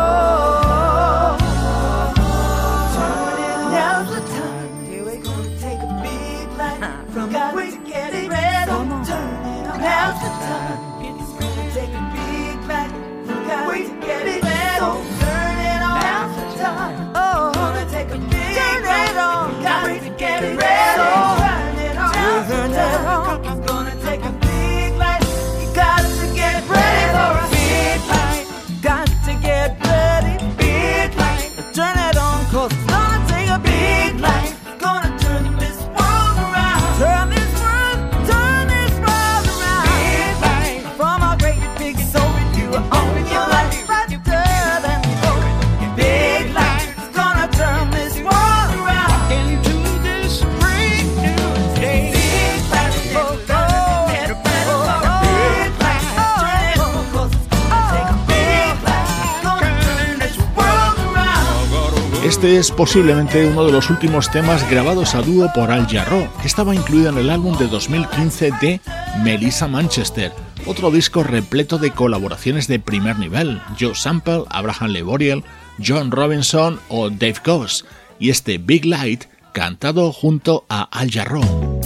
Este 62.41 62.57
es 62.57 62.71
posiblemente 62.71 63.45
uno 63.45 63.65
de 63.65 63.71
los 63.71 63.91
últimos 63.91 64.31
temas 64.31 64.67
grabados 64.67 65.13
a 65.13 65.21
dúo 65.21 65.53
por 65.53 65.69
Al 65.69 65.85
Jarreau, 65.85 66.27
que 66.41 66.47
estaba 66.47 66.73
incluido 66.73 67.11
en 67.11 67.19
el 67.19 67.29
álbum 67.29 67.55
de 67.55 67.67
2015 67.67 68.49
de 68.59 68.81
Melissa 69.23 69.67
Manchester, 69.67 70.33
otro 70.65 70.89
disco 70.89 71.21
repleto 71.21 71.77
de 71.77 71.91
colaboraciones 71.91 72.67
de 72.67 72.79
primer 72.79 73.19
nivel, 73.19 73.61
Joe 73.79 73.93
Sample, 73.93 74.45
Abraham 74.49 74.89
Leboriel, 74.89 75.43
John 75.85 76.09
Robinson 76.09 76.79
o 76.89 77.11
Dave 77.11 77.35
Goss, 77.45 77.85
y 78.17 78.31
este 78.31 78.57
Big 78.57 78.85
Light 78.85 79.25
cantado 79.51 80.11
junto 80.11 80.65
a 80.67 80.81
Al 80.81 81.11
Jarreau. 81.11 81.79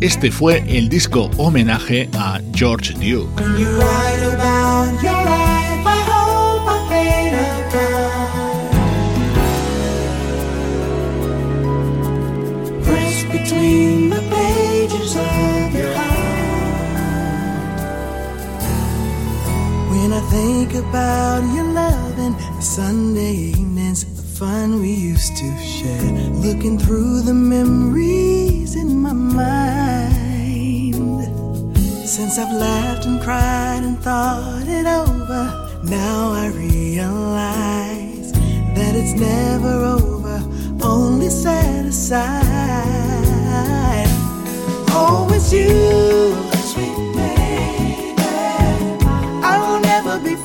Este 0.00 0.32
fue 0.32 0.64
el 0.66 0.88
disco 0.88 1.30
homenaje 1.36 2.10
a 2.14 2.40
George 2.52 2.94
Duke. 2.94 3.44
Think 20.30 20.74
about 20.74 21.42
your 21.54 21.64
love 21.64 22.18
and 22.18 22.34
the 22.34 22.60
Sunday 22.60 23.32
evenings, 23.32 24.04
the 24.04 24.22
fun 24.38 24.80
we 24.80 24.92
used 24.92 25.36
to 25.38 25.58
share, 25.58 26.02
looking 26.44 26.78
through 26.78 27.22
the 27.22 27.32
memories 27.32 28.76
in 28.76 29.00
my 29.00 29.12
mind. 29.12 30.94
Since 32.06 32.38
I've 32.38 32.52
laughed 32.52 33.06
and 33.06 33.22
cried 33.22 33.82
and 33.82 33.98
thought 34.00 34.66
it 34.66 34.86
over, 34.86 35.80
now 35.84 36.32
I 36.32 36.48
realize 36.48 38.32
that 38.32 38.94
it's 38.94 39.14
never 39.18 39.84
over, 39.96 40.42
only 40.82 41.30
set 41.30 41.86
aside. 41.86 42.28
Oh, 44.90 45.26
it's 45.32 45.52
you, 45.52 46.47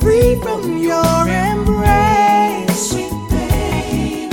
free 0.04 0.36
from 0.42 0.78
your 0.78 1.28
embrace, 1.48 2.90
sweet 2.90 3.14
baby. 3.30 4.30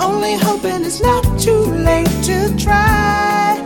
Only 0.00 0.34
hoping 0.46 0.84
it's 0.88 1.00
not 1.02 1.22
too 1.38 1.64
late 1.88 2.14
to 2.28 2.36
try 2.56 3.60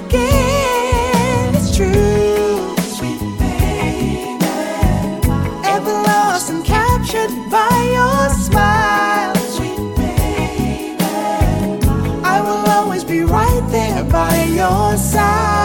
again. 0.00 1.54
It's 1.56 1.74
true, 1.74 2.76
sweet 2.96 3.22
baby. 3.38 4.36
Ever 5.74 5.94
lost 6.10 6.50
and 6.50 6.62
captured 6.62 7.32
by 7.50 7.74
your 7.96 8.28
smile, 8.46 9.34
sweet 9.56 9.80
baby. 9.96 10.96
I 12.34 12.36
will 12.42 12.64
always 12.76 13.02
be 13.02 13.20
right 13.20 13.64
there 13.70 14.04
by 14.04 14.44
your 14.60 14.96
side, 14.98 15.57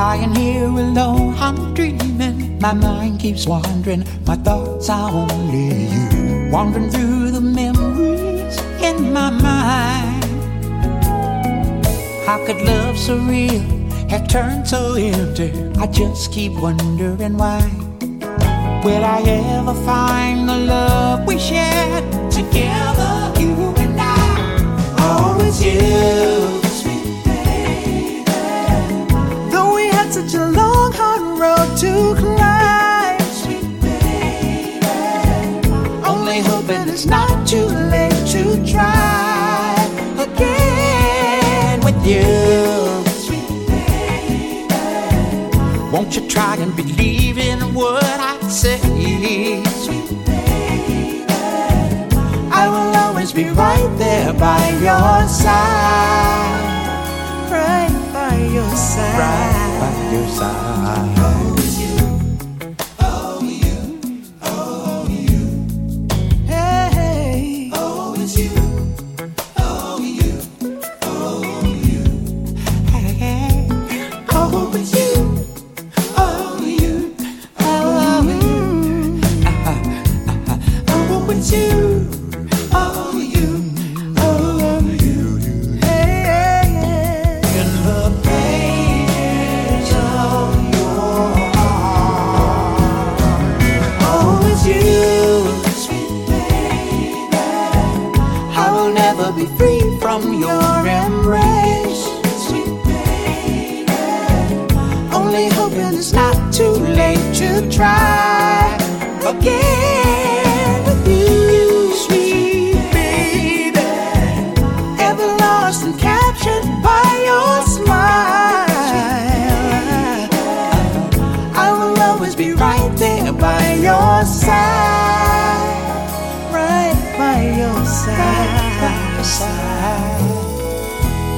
Lying 0.00 0.34
here 0.34 0.64
alone, 0.64 1.34
I'm 1.36 1.74
dreaming. 1.74 2.58
My 2.58 2.72
mind 2.72 3.20
keeps 3.20 3.46
wandering. 3.46 4.02
My 4.26 4.34
thoughts 4.34 4.88
are 4.88 5.10
only 5.10 5.92
you. 5.92 6.48
Wandering 6.50 6.88
through 6.88 7.32
the 7.32 7.40
memories 7.42 8.56
in 8.82 9.12
my 9.12 9.28
mind. 9.28 10.24
How 12.24 12.42
could 12.46 12.62
love 12.62 12.96
so 12.98 13.18
real 13.18 13.60
have 14.08 14.26
turned 14.26 14.66
so 14.66 14.94
empty. 14.94 15.52
I 15.78 15.86
just 15.86 16.32
keep 16.32 16.52
wondering 16.54 17.36
why. 17.36 17.60
Will 18.82 19.04
I 19.04 19.20
ever 19.58 19.74
find 19.84 20.48
the 20.48 20.56
love 20.56 21.26
we 21.26 21.38
shared 21.38 22.10
together, 22.32 23.34
you 23.38 23.52
and 23.76 24.00
I? 24.00 25.36
It's 25.42 25.62
you. 25.62 26.59
Such 30.30 30.40
a 30.40 30.46
long, 30.46 30.92
hard 30.92 31.38
road 31.40 31.76
to 31.76 32.14
climb, 32.20 33.20
Sweet 33.32 33.80
baby. 33.80 34.80
Only 36.04 36.40
hoping 36.40 36.88
it's 36.88 37.06
not 37.06 37.46
too 37.46 37.66
late 37.66 38.26
to 38.34 38.42
try 38.64 39.74
again 40.18 41.80
with 41.80 42.06
you. 42.06 42.22
Sweet 43.10 43.66
baby. 43.66 44.68
Won't 45.92 46.14
you 46.14 46.28
try 46.28 46.56
and 46.56 46.76
believe 46.76 47.38
in 47.38 47.58
what 47.74 48.04
I 48.04 48.38
say? 48.48 48.78
Sweet 48.78 50.10
baby. 50.26 51.24
I 52.52 52.68
will 52.68 52.94
always 53.02 53.32
be 53.32 53.44
right 53.50 53.90
there 53.98 54.32
by 54.34 54.68
your 54.86 55.28
side. 55.28 56.62
right 57.50 58.10
by 58.12 58.36
your 58.54 58.70
side. 58.76 59.18
Right 59.18 59.80
by 59.80 59.99
your 60.12 60.26
side. 60.26 61.39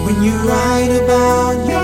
When 0.04 0.22
you 0.22 0.36
write 0.46 0.92
about 1.02 1.66
your 1.66 1.81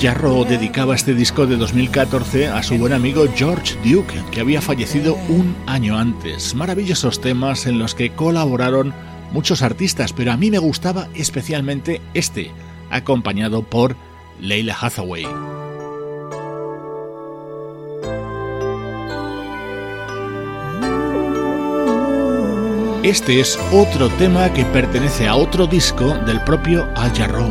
Jarro 0.00 0.44
dedicaba 0.44 0.94
este 0.94 1.14
disco 1.14 1.46
de 1.46 1.56
2014 1.56 2.48
a 2.48 2.62
su 2.62 2.78
buen 2.78 2.94
amigo 2.94 3.26
George 3.34 3.76
Duke, 3.84 4.14
que 4.30 4.40
había 4.40 4.62
fallecido 4.62 5.14
un 5.28 5.54
año 5.66 5.98
antes. 5.98 6.54
Maravillosos 6.54 7.20
temas 7.20 7.66
en 7.66 7.78
los 7.78 7.94
que 7.94 8.10
colaboraron 8.10 8.94
muchos 9.32 9.60
artistas, 9.60 10.14
pero 10.14 10.32
a 10.32 10.38
mí 10.38 10.50
me 10.50 10.58
gustaba 10.58 11.08
especialmente 11.14 12.00
este, 12.14 12.50
acompañado 12.90 13.62
por 13.62 13.94
Leila 14.40 14.74
Hathaway. 14.80 15.26
Este 23.02 23.40
es 23.40 23.58
otro 23.72 24.08
tema 24.10 24.50
que 24.52 24.64
pertenece 24.64 25.28
a 25.28 25.34
otro 25.34 25.66
disco 25.66 26.14
del 26.26 26.42
propio 26.44 26.88
Al 26.96 27.12
Jarro. 27.12 27.50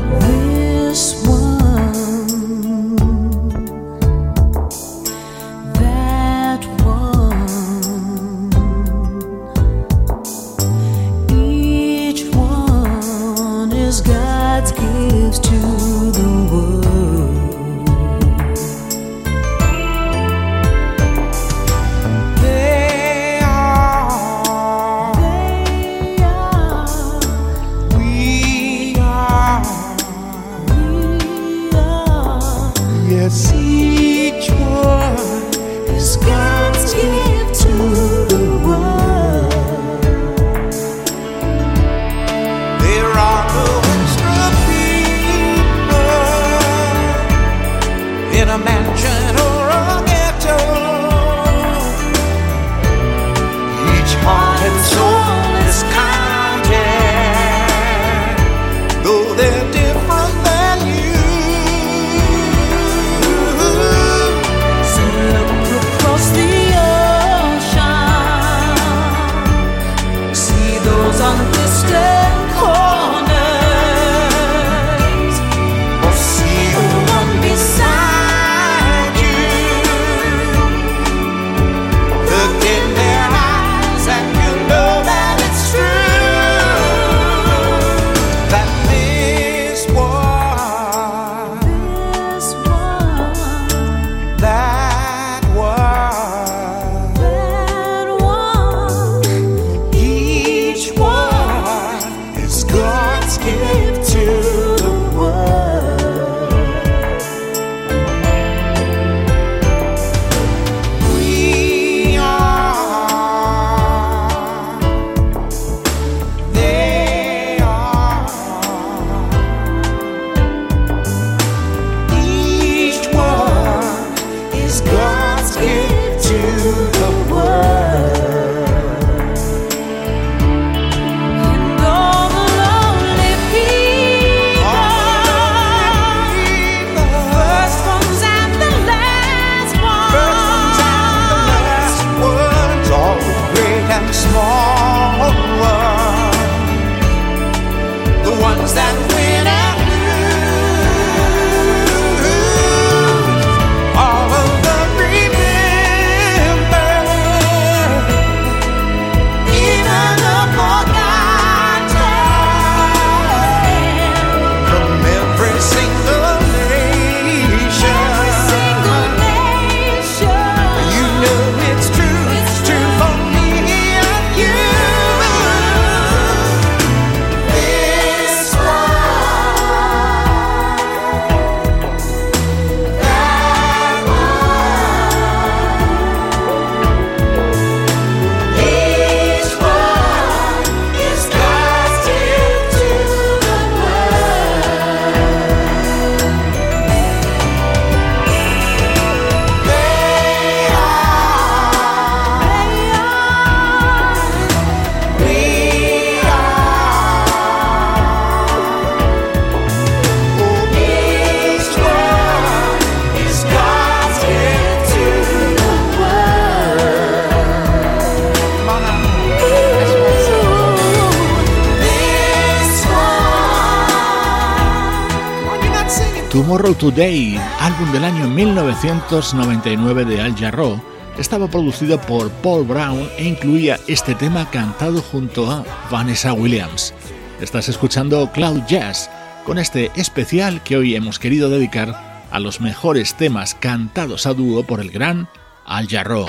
Tomorrow 226.70 226.91
Today, 226.91 227.36
álbum 227.61 227.91
del 227.91 228.05
año 228.05 228.28
1999 228.28 230.05
de 230.05 230.22
Al 230.22 230.36
Jarreau, 230.36 230.80
estaba 231.17 231.47
producido 231.47 231.99
por 231.99 232.30
Paul 232.30 232.63
Brown 232.63 233.09
e 233.17 233.24
incluía 233.24 233.80
este 233.88 234.13
tema 234.13 234.47
cantado 234.51 235.01
junto 235.01 235.49
a 235.49 235.65
Vanessa 235.89 236.34
Williams. 236.34 236.93
Estás 237.41 237.70
escuchando 237.70 238.32
Cloud 238.32 238.61
Jazz 238.67 239.09
con 239.45 239.57
este 239.57 239.91
especial 239.95 240.61
que 240.61 240.78
hoy 240.78 240.95
hemos 240.95 241.17
querido 241.17 241.49
dedicar 241.49 242.28
a 242.30 242.39
los 242.39 242.61
mejores 242.61 243.15
temas 243.15 243.55
cantados 243.55 244.28
a 244.28 244.36
dúo 244.36 244.61
por 244.63 244.80
el 244.80 244.91
gran 244.91 245.28
Al 245.65 245.88
Jarreau. 245.88 246.28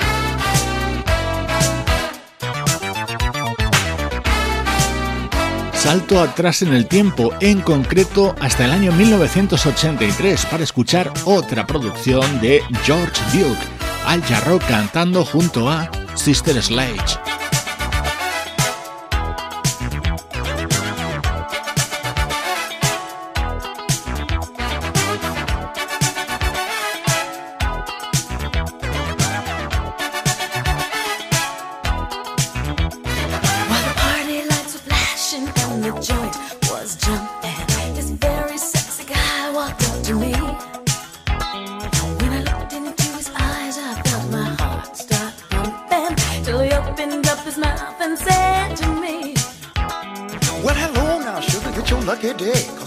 Salto 5.81 6.21
atrás 6.21 6.61
en 6.61 6.75
el 6.75 6.87
tiempo, 6.87 7.33
en 7.41 7.63
concreto 7.63 8.35
hasta 8.39 8.67
el 8.67 8.73
año 8.73 8.93
1983, 8.93 10.45
para 10.45 10.63
escuchar 10.63 11.11
otra 11.25 11.67
producción 11.67 12.39
de 12.43 12.63
George 12.85 13.19
Duke, 13.33 13.59
Al 14.05 14.23
Jarreau 14.23 14.59
cantando 14.59 15.25
junto 15.25 15.71
a 15.71 15.91
Sister 16.15 16.63
Sledge. 16.63 17.30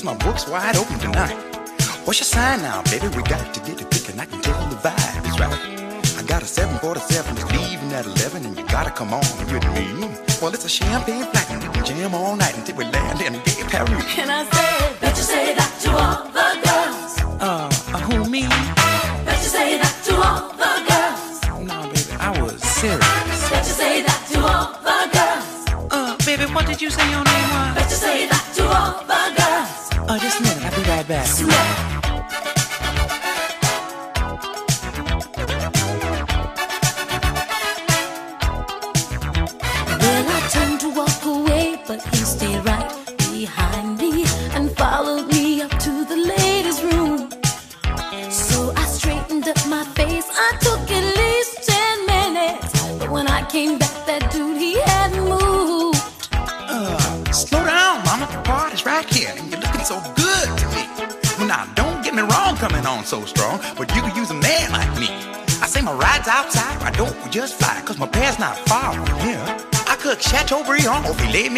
Wide 0.05 0.75
open 0.75 0.99
tonight. 0.99 1.35
What's 2.03 2.19
your 2.19 2.25
sign 2.25 2.61
now, 2.61 2.81
baby? 2.83 3.07
We 3.15 3.23
got 3.23 3.53
to 3.53 3.59
get 3.61 3.81
it 3.81 4.09
and 4.09 4.19
I 4.19 4.25
can 4.25 4.41
tell 4.41 4.59
the 4.67 4.75
vibe 4.75 5.25
is 5.25 5.39
right. 5.39 6.19
I 6.19 6.23
got 6.23 6.43
a 6.43 6.45
747 6.45 7.35
that's 7.35 7.51
leaving 7.51 7.93
at 7.93 8.05
11 8.05 8.45
and 8.45 8.57
you 8.57 8.65
gotta 8.67 8.91
come 8.91 9.13
on 9.13 9.21
with 9.21 9.49
me. 9.73 10.07
Well, 10.41 10.53
it's 10.53 10.65
a 10.65 10.69
champagne 10.69 11.23
flight 11.31 11.49
and 11.51 11.63
we 11.63 11.69
can 11.73 11.85
jam 11.85 12.13
all 12.13 12.32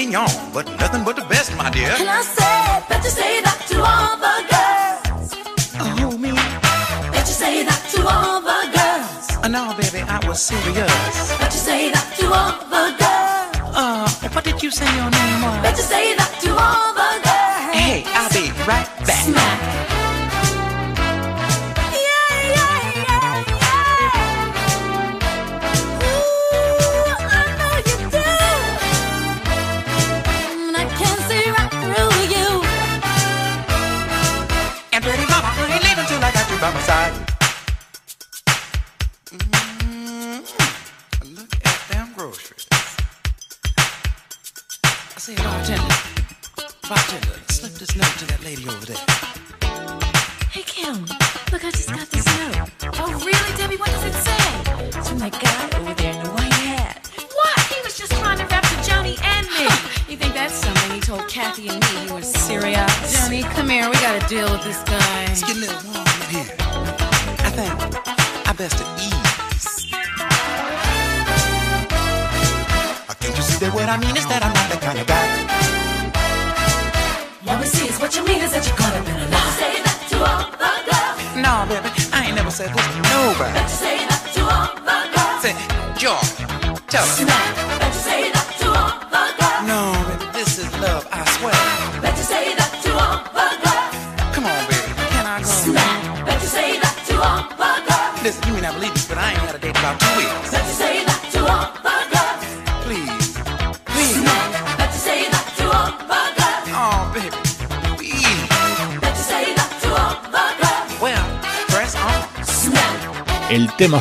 mignon, 0.06 0.28
but 0.53 0.66
nothing 0.80 1.03
but 1.03 1.16
the 1.16 1.26
best, 1.26 1.56
my 1.58 1.70
dear. 1.70 1.93
And 1.99 2.10
I 2.10 2.22
say, 2.22 2.86
bet 2.89 3.03
you 3.03 3.10
say 3.10 3.41
that 3.41 3.60
to 3.70 3.78
all 3.82 4.16
the 4.26 4.36
girls. 4.51 5.34
Oh, 5.80 6.18
me? 6.18 6.32
Bet 7.12 7.28
you 7.28 7.34
say 7.34 7.64
that 7.64 7.82
to 7.93 7.99
all 8.08 8.41
the 8.41 8.60
girls. 8.76 9.43
Uh, 9.43 9.47
no, 9.47 9.74
baby, 9.78 10.01
I 10.08 10.20
was 10.28 10.41
serious. 10.41 10.93
Bet 11.39 11.51
you 11.53 11.60
say 11.60 11.91
that 11.91 12.08
to 12.20 12.26
all 12.39 12.53
the 12.74 12.86
girls. 13.01 13.76
Uh, 13.76 14.30
what 14.34 14.43
did 14.43 14.62
you 14.62 14.72
say 14.72 14.86
your 14.95 15.10
name 15.10 15.41
was? 15.41 15.62
Bet 15.64 15.78
you 15.78 15.84
say 15.84 16.16
that 16.16 16.32
to 16.43 16.49
all 16.53 16.93
the 16.93 17.12
girls. 17.26 17.76
Hey, 17.76 18.03
I'll 18.14 18.30
be 18.30 18.45
right 18.70 18.95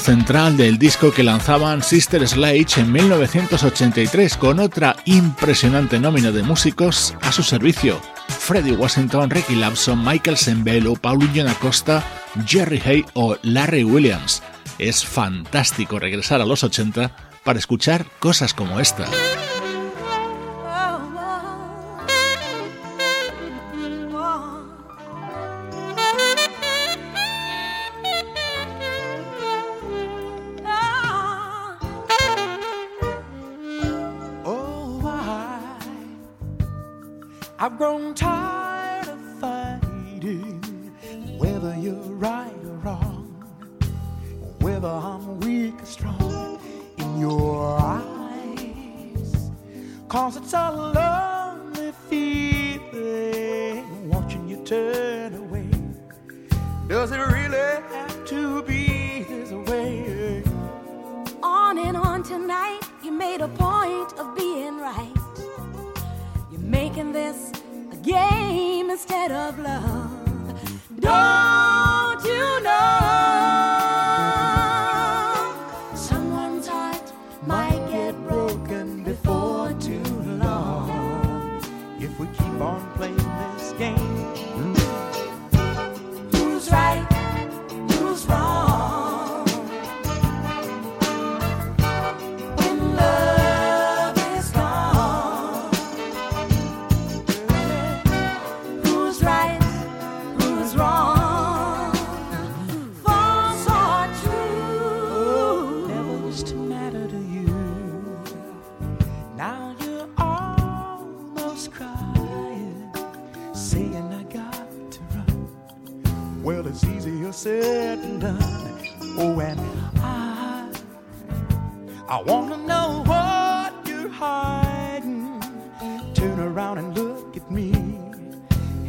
central 0.04 0.58
del 0.58 0.78
disco 0.78 1.12
que 1.12 1.22
lanzaban 1.22 1.82
Sister 1.82 2.28
Sledge 2.28 2.78
en 2.78 2.92
1983 2.92 4.36
con 4.36 4.60
otra 4.60 4.96
impresionante 5.06 5.98
nómina 5.98 6.30
de 6.30 6.42
músicos 6.42 7.14
a 7.22 7.32
su 7.32 7.42
servicio. 7.42 7.98
Freddie 8.28 8.76
Washington, 8.76 9.30
Ricky 9.30 9.54
Lawson, 9.54 10.04
Michael 10.04 10.36
Sembello, 10.36 10.94
Paulinho 10.94 11.48
Acosta, 11.48 12.04
Jerry 12.46 12.82
Hay 12.84 13.06
o 13.14 13.38
Larry 13.40 13.84
Williams. 13.84 14.42
Es 14.78 15.02
fantástico 15.06 15.98
regresar 15.98 16.42
a 16.42 16.46
los 16.46 16.64
80 16.64 17.10
para 17.42 17.58
escuchar 17.58 18.04
cosas 18.20 18.52
como 18.52 18.80
esta. 18.80 19.06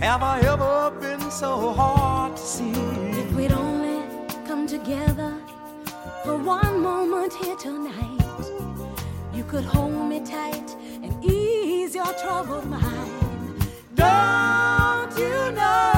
Have 0.06 0.22
I 0.22 0.39
ever 0.41 0.91
been 1.01 1.32
so 1.32 1.74
hard 1.74 2.38
to 2.38 2.41
see? 2.41 2.70
If 2.70 3.32
we'd 3.34 3.51
only 3.51 4.03
come 4.45 4.68
together 4.68 5.34
for 6.24 6.38
one 6.38 6.80
moment 6.80 7.34
here 7.34 7.56
tonight, 7.56 8.22
you 9.34 9.43
could 9.45 9.66
hold 9.66 10.08
me 10.08 10.20
tight 10.24 10.76
and 11.01 11.12
ease 11.26 11.95
your 11.95 12.14
troubled 12.22 12.68
mind. 12.68 13.68
Don't 13.95 15.18
you 15.18 15.51
know? 15.53 15.95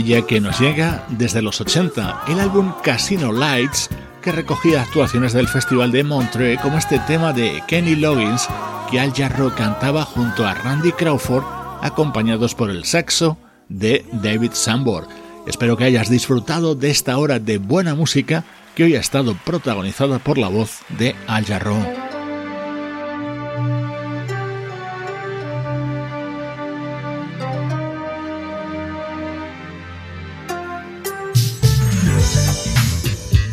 Maravilla 0.00 0.26
que 0.26 0.40
nos 0.40 0.58
llega 0.58 1.04
desde 1.10 1.42
los 1.42 1.60
80, 1.60 2.22
el 2.28 2.40
álbum 2.40 2.72
Casino 2.82 3.32
Lights, 3.32 3.90
que 4.22 4.32
recogía 4.32 4.80
actuaciones 4.80 5.34
del 5.34 5.46
Festival 5.46 5.92
de 5.92 6.04
Montreux 6.04 6.60
como 6.62 6.78
este 6.78 6.98
tema 7.00 7.34
de 7.34 7.62
Kenny 7.66 7.96
Loggins 7.96 8.48
que 8.90 8.98
Al 8.98 9.12
Jarro 9.12 9.54
cantaba 9.54 10.04
junto 10.04 10.46
a 10.46 10.54
Randy 10.54 10.92
Crawford, 10.92 11.44
acompañados 11.82 12.54
por 12.54 12.70
el 12.70 12.84
saxo 12.84 13.36
de 13.68 14.06
David 14.10 14.52
Sambor. 14.54 15.06
Espero 15.46 15.76
que 15.76 15.84
hayas 15.84 16.08
disfrutado 16.08 16.74
de 16.74 16.90
esta 16.90 17.18
hora 17.18 17.38
de 17.38 17.58
buena 17.58 17.94
música 17.94 18.44
que 18.74 18.84
hoy 18.84 18.96
ha 18.96 19.00
estado 19.00 19.36
protagonizada 19.44 20.18
por 20.18 20.38
la 20.38 20.48
voz 20.48 20.78
de 20.98 21.14
Al 21.26 21.44
Jarro. 21.44 21.99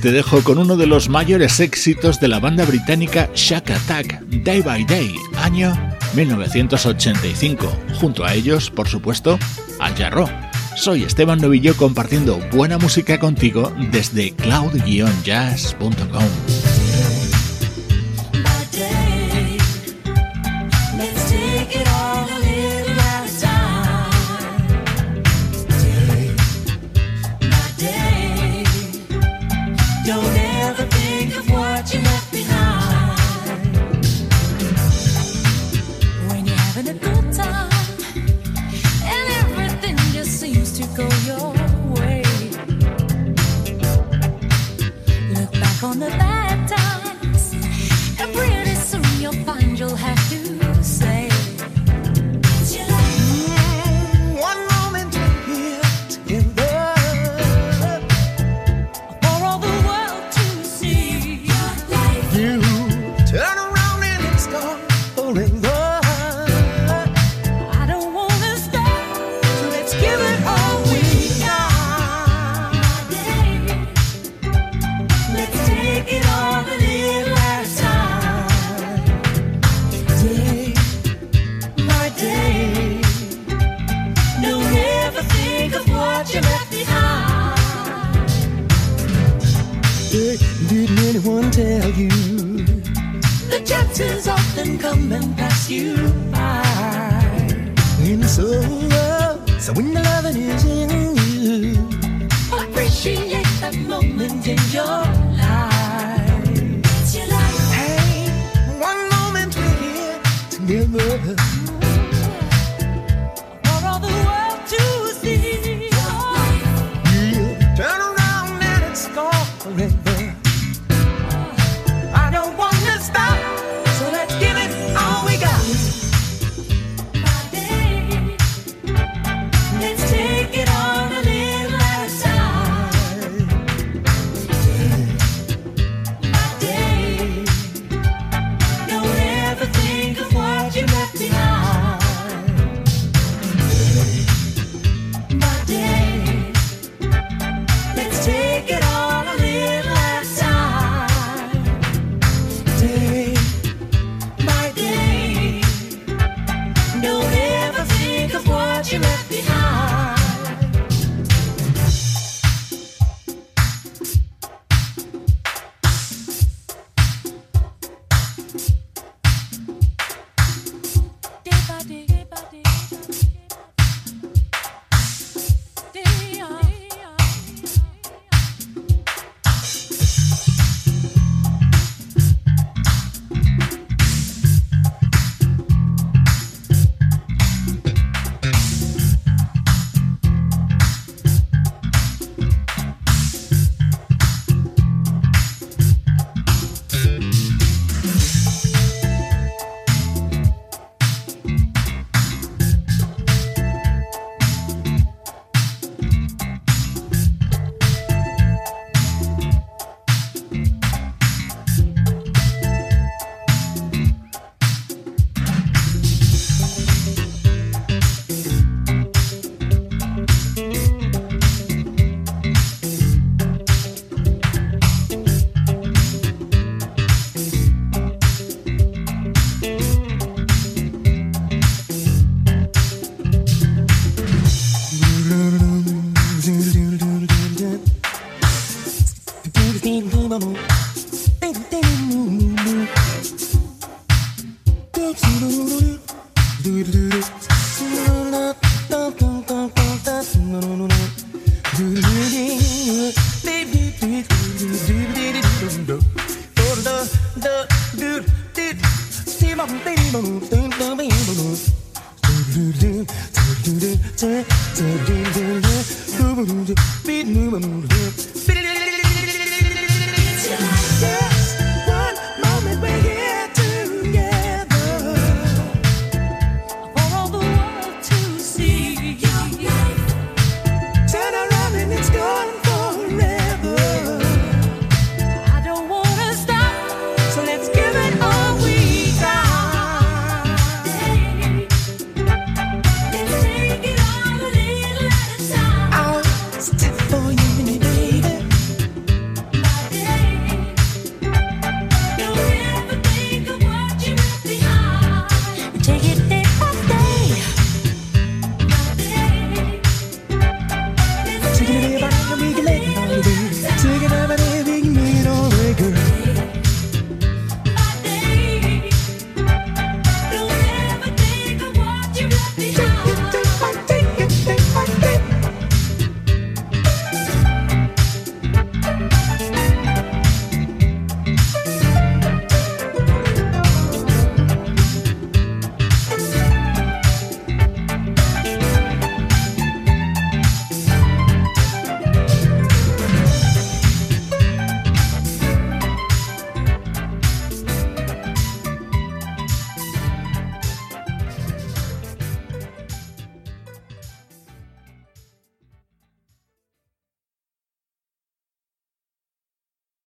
Te 0.02 0.12
dejo 0.12 0.44
con 0.44 0.60
uno 0.60 0.78
de 0.78 0.86
los 0.86 1.10
mayores 1.10 1.60
éxitos 1.60 2.20
de 2.20 2.28
la 2.28 2.40
banda 2.40 2.66
británica 2.66 3.32
Shack 3.34 3.72
Attack, 3.72 4.22
Day 4.44 4.62
by 4.62 4.86
Day, 4.86 5.16
año 5.38 5.74
1985. 6.14 7.68
Junto 8.00 8.24
a 8.24 8.36
ellos, 8.36 8.70
por 8.70 8.88
supuesto, 8.88 9.40
Al 9.80 9.96
Jarro. 9.96 10.30
Soy 10.76 11.04
Esteban 11.04 11.40
Novillo 11.40 11.76
compartiendo 11.76 12.40
buena 12.52 12.78
música 12.78 13.20
contigo 13.20 13.74
desde 13.92 14.34
cloud-jazz.com. 14.36 15.88